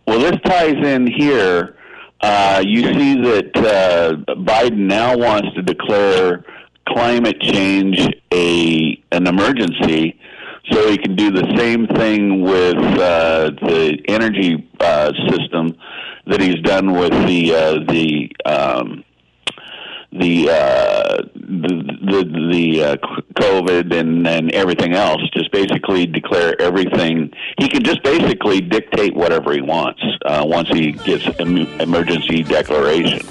Well, 0.07 0.19
this 0.19 0.39
ties 0.45 0.75
in 0.85 1.05
here. 1.07 1.75
Uh, 2.21 2.63
you 2.65 2.81
see 2.93 3.21
that 3.21 3.55
uh, 3.57 4.33
Biden 4.35 4.87
now 4.87 5.15
wants 5.17 5.53
to 5.55 5.61
declare 5.61 6.43
climate 6.87 7.39
change 7.41 8.07
a 8.33 9.03
an 9.11 9.27
emergency, 9.27 10.17
so 10.71 10.89
he 10.89 10.97
can 10.97 11.15
do 11.15 11.29
the 11.29 11.53
same 11.57 11.85
thing 11.87 12.41
with 12.41 12.77
uh, 12.77 13.51
the 13.61 13.99
energy 14.07 14.67
uh, 14.79 15.11
system 15.29 15.75
that 16.25 16.39
he's 16.41 16.59
done 16.61 16.93
with 16.93 17.11
the 17.27 17.53
uh, 17.53 17.73
the 17.91 18.31
um, 18.45 19.03
the 20.11 20.49
uh, 20.49 21.17
the 21.35 21.97
the, 22.01 22.49
the 22.51 22.83
uh, 22.83 22.95
COVID 23.35 23.93
and 23.93 24.27
and 24.27 24.51
everything 24.53 24.93
else. 24.93 25.21
Just 25.33 25.51
basically 25.51 26.05
declare 26.05 26.59
everything. 26.61 27.33
He 27.59 27.67
can 27.67 27.83
just 27.83 28.03
basically 28.03 28.61
dictate 28.61 29.15
whatever 29.15 29.53
he 29.53 29.61
wants 29.61 30.01
uh, 30.25 30.43
once 30.45 30.69
he 30.69 30.93
gets 30.93 31.27
em- 31.39 31.67
emergency 31.79 32.43
declaration. 32.43 33.25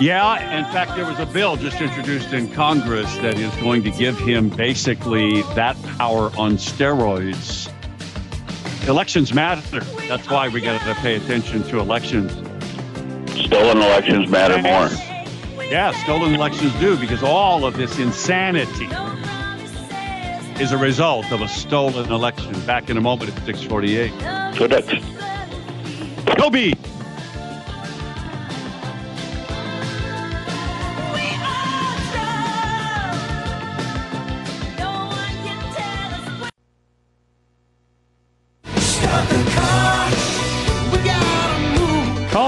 Yeah, 0.00 0.58
in 0.58 0.64
fact, 0.72 0.96
there 0.96 1.04
was 1.04 1.18
a 1.18 1.26
bill 1.26 1.56
just 1.56 1.78
introduced 1.82 2.32
in 2.32 2.50
Congress 2.50 3.14
that 3.18 3.38
is 3.38 3.54
going 3.56 3.82
to 3.82 3.90
give 3.90 4.18
him 4.18 4.48
basically 4.48 5.42
that 5.54 5.76
power 5.98 6.30
on 6.38 6.52
steroids. 6.52 7.70
Elections 8.88 9.34
matter. 9.34 9.80
That's 10.08 10.28
why 10.30 10.48
we 10.48 10.62
got 10.62 10.80
to 10.80 10.94
pay 11.02 11.16
attention 11.16 11.62
to 11.64 11.78
elections. 11.80 12.49
Stolen 13.44 13.78
elections 13.78 14.28
matter 14.28 14.60
more. 14.62 14.88
Yeah, 15.64 15.92
stolen 16.04 16.34
elections 16.34 16.72
do 16.80 16.96
because 16.96 17.22
all 17.22 17.64
of 17.64 17.76
this 17.76 17.98
insanity 17.98 18.88
is 20.62 20.72
a 20.72 20.78
result 20.78 21.30
of 21.32 21.40
a 21.40 21.48
stolen 21.48 22.10
election. 22.10 22.52
Back 22.66 22.90
in 22.90 22.96
a 22.96 23.00
moment 23.00 23.30
at 23.30 23.44
648. 23.44 24.56
So 24.56 24.66
that's 24.66 24.88
Go 26.36 26.50
Beat! 26.50 26.78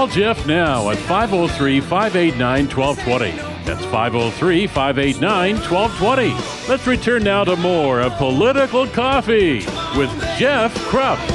Call 0.03 0.11
Jeff 0.11 0.45
now 0.45 0.89
at 0.89 0.97
503 0.97 1.79
589 1.79 2.67
1220. 2.67 3.31
That's 3.63 3.85
503 3.85 4.67
589 4.67 5.55
1220. 5.55 6.67
Let's 6.67 6.85
return 6.85 7.23
now 7.23 7.45
to 7.45 7.55
more 7.55 8.01
of 8.01 8.11
Political 8.17 8.87
Coffee 8.87 9.59
with 9.97 10.09
Jeff 10.37 10.75
Kropf. 10.89 11.25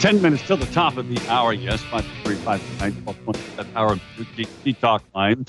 10 0.00 0.22
minutes 0.22 0.46
till 0.46 0.56
the 0.56 0.66
top 0.66 0.96
of 0.96 1.08
the 1.08 1.20
hour. 1.28 1.52
Yes, 1.52 1.82
535 1.82 3.56
that 3.56 3.66
hour 3.74 3.94
of 3.94 4.80
talk 4.80 5.02
line. 5.12 5.44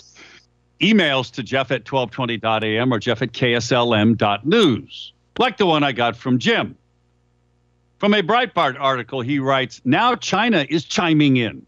Emails 0.81 1.29
to 1.33 1.43
jeff 1.43 1.69
at 1.69 1.83
1220.am 1.83 2.91
or 2.91 2.97
jeff 2.97 3.21
at 3.21 3.31
kslm.news, 3.31 5.13
like 5.37 5.57
the 5.57 5.67
one 5.67 5.83
I 5.83 5.91
got 5.91 6.15
from 6.15 6.39
Jim. 6.39 6.75
From 7.99 8.13
a 8.13 8.21
Breitbart 8.21 8.77
article, 8.79 9.21
he 9.21 9.39
writes 9.39 9.81
Now 9.83 10.15
China 10.15 10.65
is 10.69 10.85
chiming 10.85 11.37
in. 11.37 11.65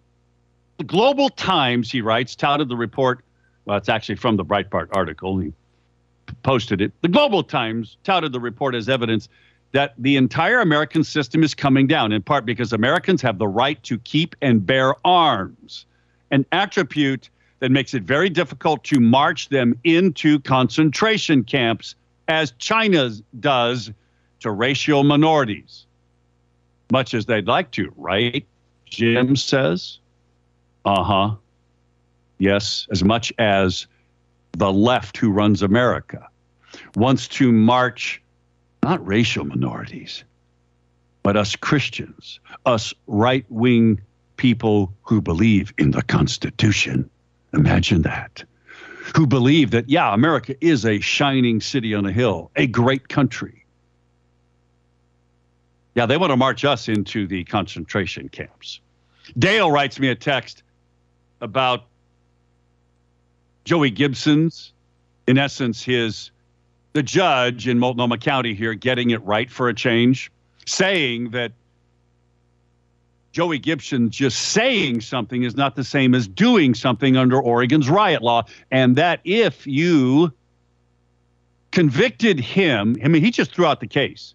The 0.77 0.83
Global 0.83 1.29
Times, 1.29 1.91
he 1.91 2.01
writes, 2.01 2.35
touted 2.35 2.69
the 2.69 2.77
report. 2.77 3.23
Well, 3.65 3.77
it's 3.77 3.89
actually 3.89 4.15
from 4.15 4.37
the 4.37 4.45
Breitbart 4.45 4.89
article. 4.91 5.39
He 5.39 5.53
posted 6.43 6.81
it. 6.81 6.91
The 7.01 7.07
Global 7.07 7.43
Times 7.43 7.97
touted 8.03 8.31
the 8.31 8.39
report 8.39 8.75
as 8.75 8.87
evidence 8.87 9.27
that 9.71 9.93
the 9.97 10.17
entire 10.17 10.59
American 10.59 11.03
system 11.03 11.43
is 11.43 11.53
coming 11.53 11.87
down, 11.87 12.11
in 12.11 12.21
part 12.21 12.45
because 12.45 12.73
Americans 12.73 13.21
have 13.21 13.39
the 13.39 13.47
right 13.47 13.81
to 13.83 13.97
keep 13.99 14.35
and 14.41 14.65
bear 14.65 14.95
arms, 15.05 15.85
an 16.31 16.45
attribute 16.51 17.29
that 17.59 17.71
makes 17.71 17.93
it 17.93 18.03
very 18.03 18.29
difficult 18.29 18.83
to 18.85 18.99
march 18.99 19.49
them 19.49 19.77
into 19.83 20.39
concentration 20.39 21.43
camps, 21.43 21.95
as 22.27 22.51
China 22.59 23.11
does 23.39 23.91
to 24.39 24.51
racial 24.51 25.03
minorities, 25.03 25.85
much 26.91 27.13
as 27.13 27.25
they'd 27.25 27.47
like 27.47 27.71
to, 27.71 27.91
right? 27.97 28.45
Jim 28.85 29.35
says. 29.35 29.99
Uh 30.85 31.03
huh. 31.03 31.35
Yes, 32.37 32.87
as 32.89 33.03
much 33.03 33.33
as 33.37 33.85
the 34.53 34.71
left 34.71 35.17
who 35.17 35.29
runs 35.29 35.61
America 35.61 36.27
wants 36.95 37.27
to 37.27 37.51
march 37.51 38.21
not 38.81 39.05
racial 39.05 39.45
minorities, 39.45 40.23
but 41.21 41.35
us 41.35 41.55
Christians, 41.55 42.39
us 42.65 42.93
right 43.07 43.45
wing 43.49 44.01
people 44.37 44.93
who 45.03 45.21
believe 45.21 45.73
in 45.77 45.91
the 45.91 46.01
Constitution. 46.01 47.09
Imagine 47.53 48.03
that. 48.03 48.43
Who 49.15 49.27
believe 49.27 49.71
that, 49.71 49.89
yeah, 49.89 50.13
America 50.13 50.55
is 50.61 50.85
a 50.85 50.99
shining 50.99 51.59
city 51.59 51.93
on 51.93 52.05
a 52.05 52.11
hill, 52.11 52.51
a 52.55 52.67
great 52.67 53.09
country. 53.09 53.58
Yeah, 55.99 56.05
they 56.05 56.15
want 56.15 56.31
to 56.31 56.37
march 56.37 56.63
us 56.63 56.87
into 56.87 57.27
the 57.27 57.43
concentration 57.43 58.29
camps. 58.29 58.79
Dale 59.37 59.69
writes 59.69 59.99
me 59.99 60.07
a 60.07 60.15
text 60.15 60.63
about 61.41 61.87
Joey 63.65 63.89
Gibson's, 63.89 64.71
in 65.27 65.37
essence, 65.37 65.83
his 65.83 66.31
the 66.93 67.03
judge 67.03 67.67
in 67.67 67.79
Multnomah 67.79 68.19
County 68.19 68.53
here 68.53 68.73
getting 68.75 69.09
it 69.09 69.21
right 69.25 69.51
for 69.51 69.67
a 69.67 69.73
change, 69.73 70.31
saying 70.65 71.31
that 71.31 71.51
Joey 73.33 73.59
Gibson 73.59 74.09
just 74.09 74.39
saying 74.39 75.01
something 75.01 75.43
is 75.43 75.57
not 75.57 75.75
the 75.75 75.83
same 75.83 76.15
as 76.15 76.29
doing 76.29 76.75
something 76.75 77.17
under 77.17 77.41
Oregon's 77.41 77.89
riot 77.89 78.21
law, 78.21 78.43
and 78.71 78.95
that 78.95 79.19
if 79.25 79.67
you 79.67 80.31
convicted 81.71 82.39
him, 82.39 82.95
I 83.03 83.09
mean, 83.09 83.21
he 83.21 83.31
just 83.31 83.53
threw 83.53 83.65
out 83.65 83.81
the 83.81 83.87
case 83.87 84.33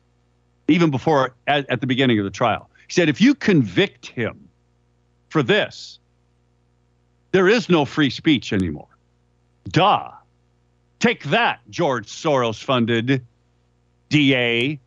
even 0.68 0.90
before 0.90 1.34
at, 1.46 1.68
at 1.70 1.80
the 1.80 1.86
beginning 1.86 2.18
of 2.18 2.24
the 2.24 2.30
trial. 2.30 2.70
He 2.86 2.92
said, 2.92 3.08
if 3.08 3.20
you 3.20 3.34
convict 3.34 4.06
him 4.06 4.48
for 5.28 5.42
this, 5.42 5.98
there 7.32 7.48
is 7.48 7.68
no 7.68 7.84
free 7.84 8.10
speech 8.10 8.52
anymore. 8.52 8.88
Duh. 9.68 10.10
Take 11.00 11.24
that, 11.24 11.60
George 11.68 12.06
Soros 12.06 12.62
funded 12.62 13.26
DA 14.08 14.78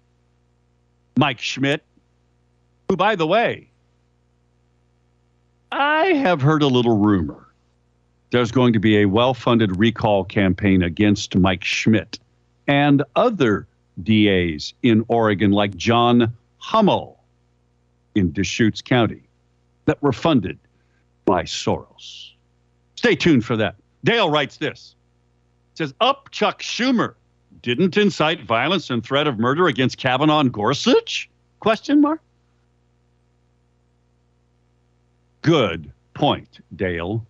Mike 1.17 1.39
Schmidt, 1.39 1.83
who, 2.87 2.95
by 2.95 3.15
the 3.15 3.27
way, 3.27 3.69
I 5.71 6.05
have 6.13 6.41
heard 6.41 6.61
a 6.61 6.67
little 6.67 6.97
rumor. 6.97 7.47
There's 8.31 8.51
going 8.51 8.73
to 8.73 8.79
be 8.79 8.99
a 8.99 9.05
well 9.05 9.33
funded 9.33 9.77
recall 9.77 10.23
campaign 10.23 10.81
against 10.81 11.35
Mike 11.35 11.63
Schmidt 11.63 12.19
and 12.67 13.03
other 13.15 13.66
DAs 14.03 14.73
in 14.83 15.03
Oregon, 15.07 15.51
like 15.51 15.75
John 15.75 16.33
Hummel 16.57 17.19
in 18.15 18.31
Deschutes 18.31 18.81
County, 18.81 19.23
that 19.85 20.01
were 20.01 20.13
funded 20.13 20.59
by 21.25 21.43
Soros. 21.43 22.31
Stay 22.95 23.15
tuned 23.15 23.45
for 23.45 23.57
that. 23.57 23.75
Dale 24.03 24.29
writes 24.29 24.57
this. 24.57 24.95
It 25.73 25.77
says, 25.77 25.93
Up 26.01 26.29
Chuck 26.31 26.61
Schumer 26.61 27.15
didn't 27.61 27.97
incite 27.97 28.43
violence 28.43 28.89
and 28.89 29.03
threat 29.03 29.27
of 29.27 29.39
murder 29.39 29.67
against 29.67 29.97
Kavanaugh 29.97 30.39
and 30.39 30.51
Gorsuch? 30.51 31.29
Question 31.59 32.01
mark. 32.01 32.21
Good 35.41 35.91
point, 36.13 36.59
Dale. 36.75 37.25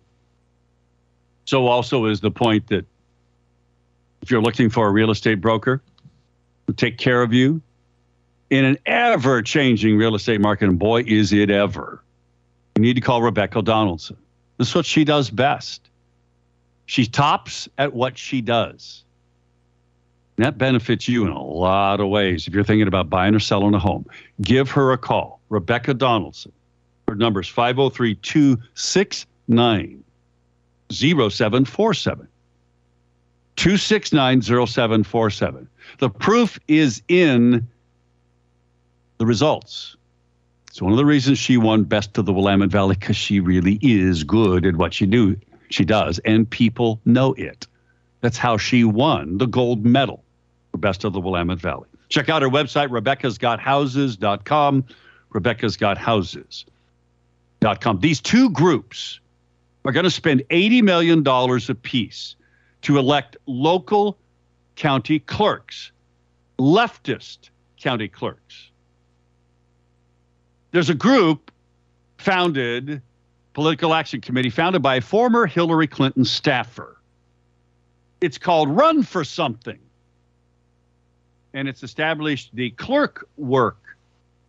So 1.44 1.66
also 1.66 2.06
is 2.06 2.20
the 2.20 2.30
point 2.30 2.66
that 2.68 2.84
if 4.22 4.30
you're 4.30 4.42
looking 4.42 4.68
for 4.70 4.86
a 4.86 4.90
real 4.90 5.10
estate 5.10 5.40
broker 5.40 5.82
take 6.76 6.98
care 6.98 7.22
of 7.22 7.32
you 7.32 7.60
in 8.50 8.64
an 8.64 8.78
ever 8.86 9.42
changing 9.42 9.96
real 9.96 10.14
estate 10.14 10.40
market, 10.40 10.68
and 10.68 10.78
boy, 10.78 11.02
is 11.06 11.32
it 11.32 11.50
ever, 11.50 12.02
you 12.76 12.82
need 12.82 12.94
to 12.94 13.00
call 13.00 13.22
Rebecca 13.22 13.62
Donaldson. 13.62 14.16
This 14.56 14.68
is 14.68 14.74
what 14.74 14.86
she 14.86 15.04
does 15.04 15.30
best. 15.30 15.88
She 16.86 17.06
tops 17.06 17.68
at 17.76 17.92
what 17.92 18.16
she 18.16 18.40
does. 18.40 19.04
And 20.36 20.46
that 20.46 20.56
benefits 20.56 21.08
you 21.08 21.26
in 21.26 21.32
a 21.32 21.42
lot 21.42 22.00
of 22.00 22.08
ways 22.08 22.46
if 22.46 22.54
you're 22.54 22.64
thinking 22.64 22.88
about 22.88 23.10
buying 23.10 23.34
or 23.34 23.40
selling 23.40 23.74
a 23.74 23.78
home. 23.78 24.06
Give 24.40 24.70
her 24.70 24.92
a 24.92 24.98
call, 24.98 25.40
Rebecca 25.48 25.94
Donaldson. 25.94 26.52
Her 27.08 27.14
number 27.14 27.40
is 27.40 27.48
503 27.48 28.14
269 28.14 30.04
0747. 30.90 32.28
269 33.56 34.42
0747. 34.42 35.68
The 35.98 36.10
proof 36.10 36.58
is 36.68 37.02
in 37.08 37.66
the 39.18 39.26
results. 39.26 39.96
It's 40.68 40.80
one 40.80 40.92
of 40.92 40.98
the 40.98 41.04
reasons 41.04 41.38
she 41.38 41.56
won 41.56 41.82
Best 41.84 42.16
of 42.18 42.26
the 42.26 42.32
Willamette 42.32 42.70
Valley 42.70 42.94
because 42.94 43.16
she 43.16 43.40
really 43.40 43.80
is 43.82 44.22
good 44.22 44.64
at 44.64 44.76
what 44.76 44.94
she 44.94 45.06
do. 45.06 45.36
She 45.70 45.84
does, 45.84 46.20
and 46.20 46.48
people 46.48 47.00
know 47.04 47.34
it. 47.34 47.66
That's 48.20 48.38
how 48.38 48.56
she 48.56 48.84
won 48.84 49.38
the 49.38 49.46
gold 49.46 49.84
medal 49.84 50.22
for 50.70 50.78
Best 50.78 51.02
of 51.04 51.12
the 51.12 51.20
Willamette 51.20 51.58
Valley. 51.58 51.88
Check 52.08 52.28
out 52.28 52.42
her 52.42 52.48
website, 52.48 52.88
rebeccasgothouses.com. 52.88 54.84
Rebeccasgothouses.com. 55.34 58.00
These 58.00 58.20
two 58.20 58.50
groups 58.50 59.20
are 59.84 59.92
going 59.92 60.04
to 60.04 60.10
spend 60.10 60.42
$80 60.50 60.82
million 60.82 61.24
apiece 61.68 62.34
to 62.82 62.98
elect 62.98 63.36
local 63.46 64.18
county 64.78 65.18
clerks, 65.18 65.90
leftist 66.58 67.50
county 67.78 68.06
clerks. 68.06 68.70
There's 70.70 70.88
a 70.88 70.94
group 70.94 71.50
founded, 72.18 73.02
Political 73.54 73.92
Action 73.92 74.20
Committee, 74.20 74.50
founded 74.50 74.80
by 74.80 74.96
a 74.96 75.00
former 75.00 75.46
Hillary 75.46 75.88
Clinton 75.88 76.24
staffer. 76.24 76.96
It's 78.20 78.38
called 78.38 78.68
Run 78.70 79.02
for 79.02 79.24
Something. 79.24 79.80
And 81.54 81.66
it's 81.66 81.82
established 81.82 82.50
the 82.54 82.70
Clerk 82.70 83.28
Work 83.36 83.78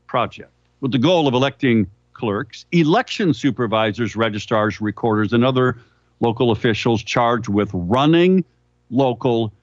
Project 0.06 0.52
with 0.82 0.92
the 0.92 1.00
goal 1.00 1.28
of 1.28 1.34
electing 1.34 1.88
clerks, 2.14 2.66
election 2.72 3.34
supervisors, 3.34 4.16
registrars, 4.16 4.80
recorders, 4.80 5.34
and 5.34 5.44
other 5.44 5.80
local 6.20 6.52
officials 6.52 7.02
charged 7.02 7.48
with 7.48 7.72
running 7.74 8.44
local 8.92 9.54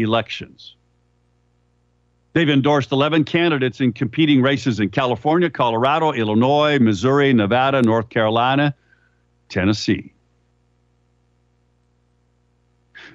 elections. 0.00 0.76
They've 2.32 2.48
endorsed 2.48 2.92
11 2.92 3.24
candidates 3.24 3.80
in 3.80 3.92
competing 3.92 4.42
races 4.42 4.78
in 4.78 4.90
California, 4.90 5.50
Colorado, 5.50 6.12
Illinois, 6.12 6.78
Missouri, 6.78 7.32
Nevada, 7.32 7.82
North 7.82 8.10
Carolina, 8.10 8.74
Tennessee. 9.48 10.12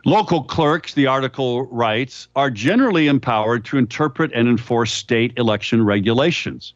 Local 0.05 0.43
clerks, 0.43 0.93
the 0.93 1.07
article 1.07 1.67
writes, 1.67 2.27
are 2.35 2.49
generally 2.49 3.07
empowered 3.07 3.63
to 3.65 3.77
interpret 3.77 4.31
and 4.33 4.49
enforce 4.49 4.91
state 4.91 5.31
election 5.37 5.85
regulations. 5.85 6.73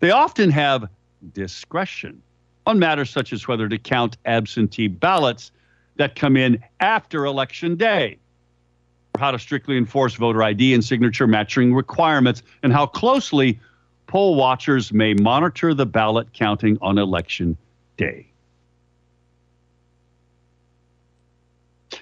They 0.00 0.10
often 0.10 0.50
have 0.50 0.88
discretion 1.32 2.20
on 2.66 2.78
matters 2.78 3.08
such 3.08 3.32
as 3.32 3.48
whether 3.48 3.68
to 3.68 3.78
count 3.78 4.18
absentee 4.26 4.88
ballots 4.88 5.52
that 5.96 6.16
come 6.16 6.36
in 6.36 6.62
after 6.80 7.24
Election 7.24 7.76
Day 7.76 8.18
how 9.18 9.30
to 9.30 9.38
strictly 9.38 9.76
enforce 9.76 10.14
voter 10.14 10.42
ID 10.42 10.74
and 10.74 10.84
signature 10.84 11.26
matching 11.26 11.74
requirements, 11.74 12.42
and 12.62 12.72
how 12.72 12.86
closely 12.86 13.60
poll 14.06 14.34
watchers 14.34 14.92
may 14.92 15.14
monitor 15.14 15.74
the 15.74 15.86
ballot 15.86 16.32
counting 16.32 16.78
on 16.80 16.98
election 16.98 17.56
day. 17.96 18.26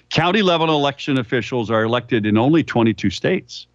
County 0.09 0.41
level 0.41 0.69
election 0.69 1.17
officials 1.17 1.71
are 1.71 1.83
elected 1.83 2.25
in 2.25 2.37
only 2.37 2.63
22 2.63 3.09
states. 3.09 3.67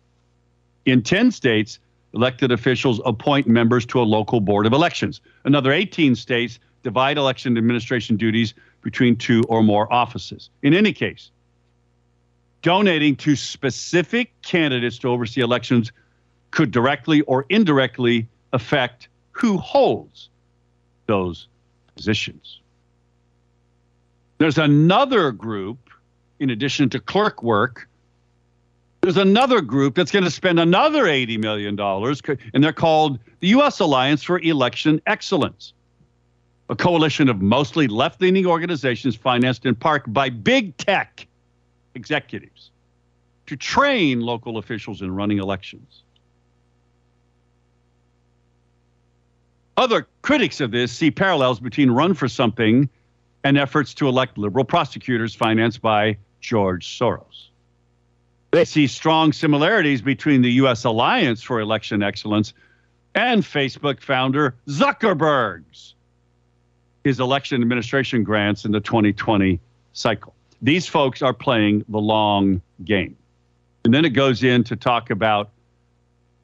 In 0.85 1.03
10 1.03 1.31
states, 1.31 1.79
elected 2.15 2.53
officials 2.53 3.01
appoint 3.05 3.47
members 3.47 3.87
to 3.87 4.01
a 4.01 4.05
local 4.05 4.41
board 4.41 4.67
of 4.67 4.73
elections. 4.73 5.21
Another 5.45 5.73
18 5.73 6.15
states 6.15 6.59
divide 6.83 7.19
election 7.19 7.57
administration 7.57 8.17
duties 8.17 8.55
between 8.83 9.17
two 9.17 9.43
or 9.49 9.63
more 9.63 9.93
offices. 9.93 10.51
In 10.63 10.75
any 10.75 10.93
case, 10.93 11.31
donating 12.67 13.15
to 13.15 13.37
specific 13.37 14.33
candidates 14.43 14.99
to 14.99 15.09
oversee 15.09 15.41
elections 15.41 15.93
could 16.51 16.73
directly 16.73 17.21
or 17.21 17.47
indirectly 17.49 18.27
affect 18.53 19.07
who 19.31 19.57
holds 19.57 20.31
those 21.07 21.47
positions. 21.95 22.59
There's 24.39 24.59
another 24.59 25.31
group, 25.31 25.79
in 26.41 26.51
addition 26.51 26.91
to 26.91 26.99
clerk 26.99 27.41
work, 27.41 27.89
there's 29.01 29.17
another 29.17 29.61
group 29.61 29.95
that's 29.95 30.11
going 30.11 30.25
to 30.25 30.31
spend 30.33 30.59
another 30.59 31.05
$80 31.05 31.39
million, 31.39 31.79
and 32.53 32.65
they're 32.65 32.73
called 32.73 33.21
the 33.39 33.49
U.S. 33.49 33.79
Alliance 33.79 34.25
for 34.25 34.41
Election 34.41 35.01
Excellence, 35.07 35.73
a 36.69 36.75
coalition 36.75 37.29
of 37.29 37.41
mostly 37.41 37.87
left 37.87 38.21
leaning 38.21 38.45
organizations 38.45 39.15
financed 39.15 39.67
in 39.67 39.77
part 39.77 40.13
by 40.13 40.31
big 40.31 40.77
tech 40.79 41.29
executives 41.97 42.71
to 43.47 43.57
train 43.57 44.21
local 44.21 44.59
officials 44.59 45.03
in 45.03 45.15
running 45.15 45.39
elections. 45.39 46.03
Other 49.77 50.07
critics 50.23 50.61
of 50.61 50.71
this 50.71 50.93
see 50.93 51.11
parallels 51.11 51.61
between 51.61 51.91
Run 51.91 52.15
for 52.15 52.29
Something 52.29 52.89
and 53.45 53.59
efforts 53.59 53.95
to 53.95 54.09
elect 54.09 54.39
liberal 54.39 54.65
prosecutors 54.65 55.35
financed 55.35 55.83
by 55.83 56.17
George 56.41 56.99
Soros. 56.99 57.49
They 58.53 58.65
see 58.65 58.87
strong 58.87 59.33
similarities 59.33 60.01
between 60.01 60.43
the 60.43 60.53
U.S. 60.53 60.85
Alliance 60.85 61.43
for 61.43 61.61
Election 61.61 62.03
Excellence 62.03 62.55
and 63.15 63.43
Facebook 63.43 64.01
founder 64.01 64.55
Zuckerberg's 64.69 65.95
his 67.05 67.21
election 67.21 67.63
administration 67.63 68.25
grants 68.25 68.65
in 68.65 68.73
the 68.73 68.81
2020 68.81 69.61
cycle. 69.93 70.36
These 70.67 70.89
folks 70.89 71.23
are 71.23 71.33
playing 71.33 71.85
the 71.89 72.01
long 72.01 72.61
game. 72.85 73.17
And 73.85 73.95
then 73.95 74.05
it 74.05 74.11
goes 74.11 74.43
in 74.43 74.65
to 74.65 74.75
talk 74.75 75.11
about 75.11 75.51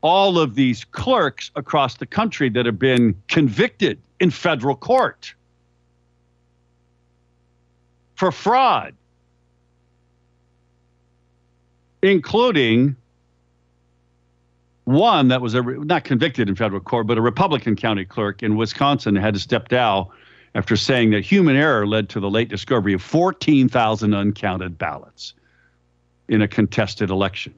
all 0.01 0.39
of 0.39 0.55
these 0.55 0.85
clerks 0.85 1.51
across 1.57 1.97
the 1.97 2.07
country 2.07 2.49
that 2.51 2.65
have 2.65 2.79
been 2.79 3.21
convicted 3.27 4.01
in 4.21 4.31
federal 4.31 4.77
court 4.77 5.35
for 8.15 8.31
fraud, 8.31 8.95
including 12.01 12.95
one 14.85 15.27
that 15.29 15.41
was 15.41 15.55
a, 15.55 15.63
not 15.63 16.05
convicted 16.05 16.49
in 16.49 16.55
federal 16.55 16.81
court, 16.81 17.09
but 17.09 17.19
a 17.19 17.21
Republican 17.21 17.75
county 17.75 18.05
clerk 18.05 18.45
in 18.45 18.55
Wisconsin 18.55 19.17
had 19.17 19.35
to 19.35 19.41
step 19.41 19.67
down 19.67 20.07
after 20.55 20.77
saying 20.77 21.11
that 21.11 21.25
human 21.25 21.57
error 21.57 21.87
led 21.87 22.09
to 22.11 22.21
the 22.21 22.31
late 22.31 22.49
discovery 22.49 22.93
of 22.93 23.03
14,000 23.03 24.15
uncounted 24.15 24.77
ballots 24.77 25.35
in 26.29 26.43
a 26.43 26.49
contested 26.49 27.11
election. 27.11 27.55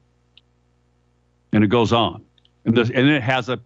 And 1.53 1.65
it 1.65 1.69
goes 1.69 1.93
on. 1.93 2.25
And, 2.65 2.77
and 2.79 3.09
it 3.09 3.23
has 3.23 3.49
a 3.49 3.61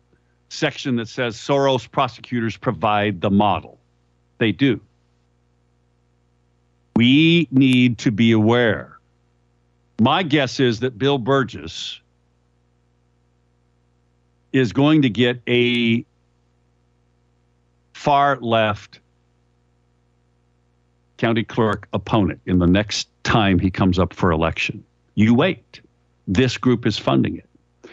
section 0.48 0.96
that 0.96 1.08
says 1.08 1.36
Soros 1.36 1.90
prosecutors 1.90 2.56
provide 2.56 3.20
the 3.20 3.30
model. 3.30 3.78
They 4.38 4.52
do. 4.52 4.80
We 6.96 7.48
need 7.50 7.98
to 7.98 8.10
be 8.10 8.32
aware. 8.32 8.98
My 10.00 10.22
guess 10.22 10.58
is 10.58 10.80
that 10.80 10.98
Bill 10.98 11.18
Burgess 11.18 12.00
is 14.52 14.72
going 14.72 15.02
to 15.02 15.10
get 15.10 15.40
a 15.46 16.04
far 17.92 18.36
left 18.40 19.00
county 21.18 21.44
clerk 21.44 21.88
opponent 21.92 22.40
in 22.46 22.58
the 22.58 22.66
next 22.66 23.08
time 23.24 23.58
he 23.58 23.70
comes 23.70 23.98
up 23.98 24.14
for 24.14 24.30
election. 24.30 24.82
You 25.14 25.34
wait. 25.34 25.80
This 26.26 26.56
group 26.56 26.86
is 26.86 26.96
funding 26.96 27.36
it. 27.36 27.90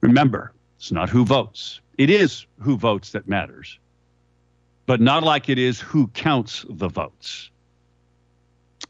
Remember, 0.00 0.52
it's 0.78 0.92
not 0.92 1.10
who 1.10 1.24
votes. 1.24 1.80
It 1.98 2.08
is 2.08 2.46
who 2.60 2.76
votes 2.76 3.10
that 3.12 3.28
matters, 3.28 3.78
but 4.86 5.00
not 5.00 5.22
like 5.22 5.48
it 5.48 5.58
is 5.58 5.80
who 5.80 6.08
counts 6.08 6.64
the 6.70 6.88
votes. 6.88 7.50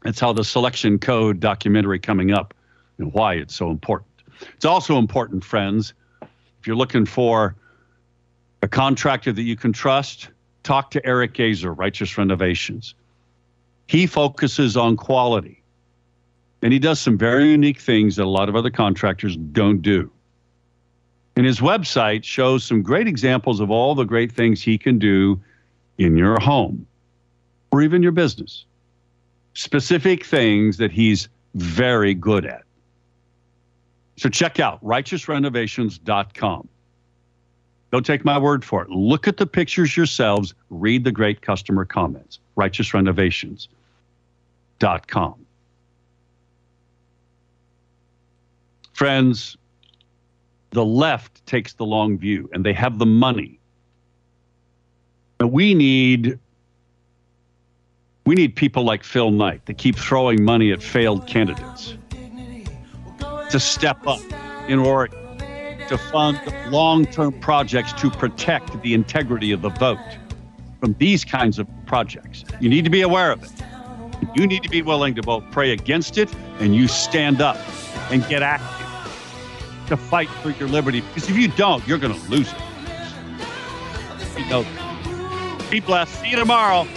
That's 0.03 0.19
how 0.19 0.31
the 0.33 0.43
selection 0.43 0.99
code 0.99 1.39
documentary 1.39 1.99
coming 1.99 2.31
up 2.31 2.53
and 2.97 3.11
why 3.13 3.33
it's 3.35 3.53
so 3.53 3.69
important. 3.69 4.09
It's 4.55 4.65
also 4.65 4.97
important, 4.97 5.43
friends, 5.43 5.93
if 6.21 6.67
you're 6.67 6.75
looking 6.75 7.05
for 7.05 7.55
a 8.61 8.67
contractor 8.67 9.31
that 9.31 9.41
you 9.41 9.55
can 9.55 9.73
trust, 9.73 10.29
talk 10.63 10.91
to 10.91 11.05
Eric 11.05 11.33
Gazer, 11.33 11.73
Righteous 11.73 12.17
Renovations. 12.17 12.95
He 13.91 14.07
focuses 14.07 14.77
on 14.77 14.95
quality. 14.95 15.61
And 16.61 16.71
he 16.71 16.79
does 16.79 16.97
some 16.97 17.17
very 17.17 17.51
unique 17.51 17.81
things 17.81 18.15
that 18.15 18.23
a 18.23 18.29
lot 18.29 18.47
of 18.47 18.55
other 18.55 18.69
contractors 18.69 19.35
don't 19.35 19.81
do. 19.81 20.09
And 21.35 21.45
his 21.45 21.59
website 21.59 22.23
shows 22.23 22.63
some 22.63 22.83
great 22.83 23.05
examples 23.05 23.59
of 23.59 23.69
all 23.69 23.93
the 23.93 24.05
great 24.05 24.31
things 24.31 24.61
he 24.61 24.77
can 24.77 24.97
do 24.97 25.41
in 25.97 26.15
your 26.15 26.39
home 26.39 26.87
or 27.73 27.81
even 27.81 28.01
your 28.01 28.13
business. 28.13 28.63
Specific 29.55 30.25
things 30.25 30.77
that 30.77 30.93
he's 30.93 31.27
very 31.55 32.13
good 32.13 32.45
at. 32.45 32.63
So 34.15 34.29
check 34.29 34.61
out 34.61 34.81
righteousrenovations.com. 34.85 36.69
Don't 37.91 38.05
take 38.05 38.23
my 38.23 38.37
word 38.37 38.63
for 38.63 38.83
it. 38.83 38.89
Look 38.89 39.27
at 39.27 39.35
the 39.35 39.45
pictures 39.45 39.97
yourselves. 39.97 40.53
Read 40.69 41.03
the 41.03 41.11
great 41.11 41.41
customer 41.41 41.83
comments. 41.83 42.39
Righteousrenovations.com. 44.81 45.45
Friends, 48.93 49.57
the 50.71 50.85
left 50.85 51.45
takes 51.45 51.73
the 51.73 51.85
long 51.85 52.17
view 52.17 52.49
and 52.53 52.65
they 52.65 52.73
have 52.73 52.99
the 52.99 53.05
money. 53.05 53.59
we 55.39 55.73
need 55.73 56.37
we 58.27 58.35
need 58.35 58.55
people 58.55 58.83
like 58.83 59.03
Phil 59.03 59.31
Knight 59.31 59.65
that 59.65 59.79
keep 59.79 59.95
throwing 59.95 60.43
money 60.43 60.71
at 60.71 60.83
failed 60.83 61.25
candidates 61.25 61.97
to 63.49 63.59
step 63.59 64.05
up 64.05 64.21
in 64.67 64.77
Oregon 64.77 65.39
to 65.87 65.97
fund 65.97 66.39
long 66.69 67.05
term 67.05 67.33
projects 67.39 67.91
to 67.93 68.11
protect 68.11 68.79
the 68.83 68.93
integrity 68.93 69.51
of 69.51 69.63
the 69.63 69.69
vote 69.69 69.97
from 70.79 70.93
these 70.99 71.25
kinds 71.25 71.57
of 71.57 71.67
projects. 71.87 72.45
You 72.59 72.69
need 72.69 72.83
to 72.83 72.91
be 72.91 73.01
aware 73.01 73.31
of 73.31 73.43
it. 73.43 73.51
You 74.35 74.47
need 74.47 74.63
to 74.63 74.69
be 74.69 74.81
willing 74.81 75.15
to 75.15 75.21
both 75.21 75.43
pray 75.51 75.71
against 75.71 76.17
it 76.17 76.33
and 76.59 76.75
you 76.75 76.87
stand 76.87 77.41
up 77.41 77.57
and 78.11 78.27
get 78.27 78.41
active 78.43 78.87
to 79.87 79.97
fight 79.97 80.29
for 80.29 80.51
your 80.51 80.69
liberty 80.69 81.01
because 81.01 81.29
if 81.29 81.37
you 81.37 81.49
don't, 81.49 81.85
you're 81.87 81.97
going 81.97 82.13
to 82.13 82.29
lose 82.29 82.51
it. 82.51 82.57
You 84.39 84.45
know, 84.49 84.65
be 85.69 85.79
blessed. 85.79 86.21
See 86.21 86.29
you 86.29 86.37
tomorrow. 86.37 86.87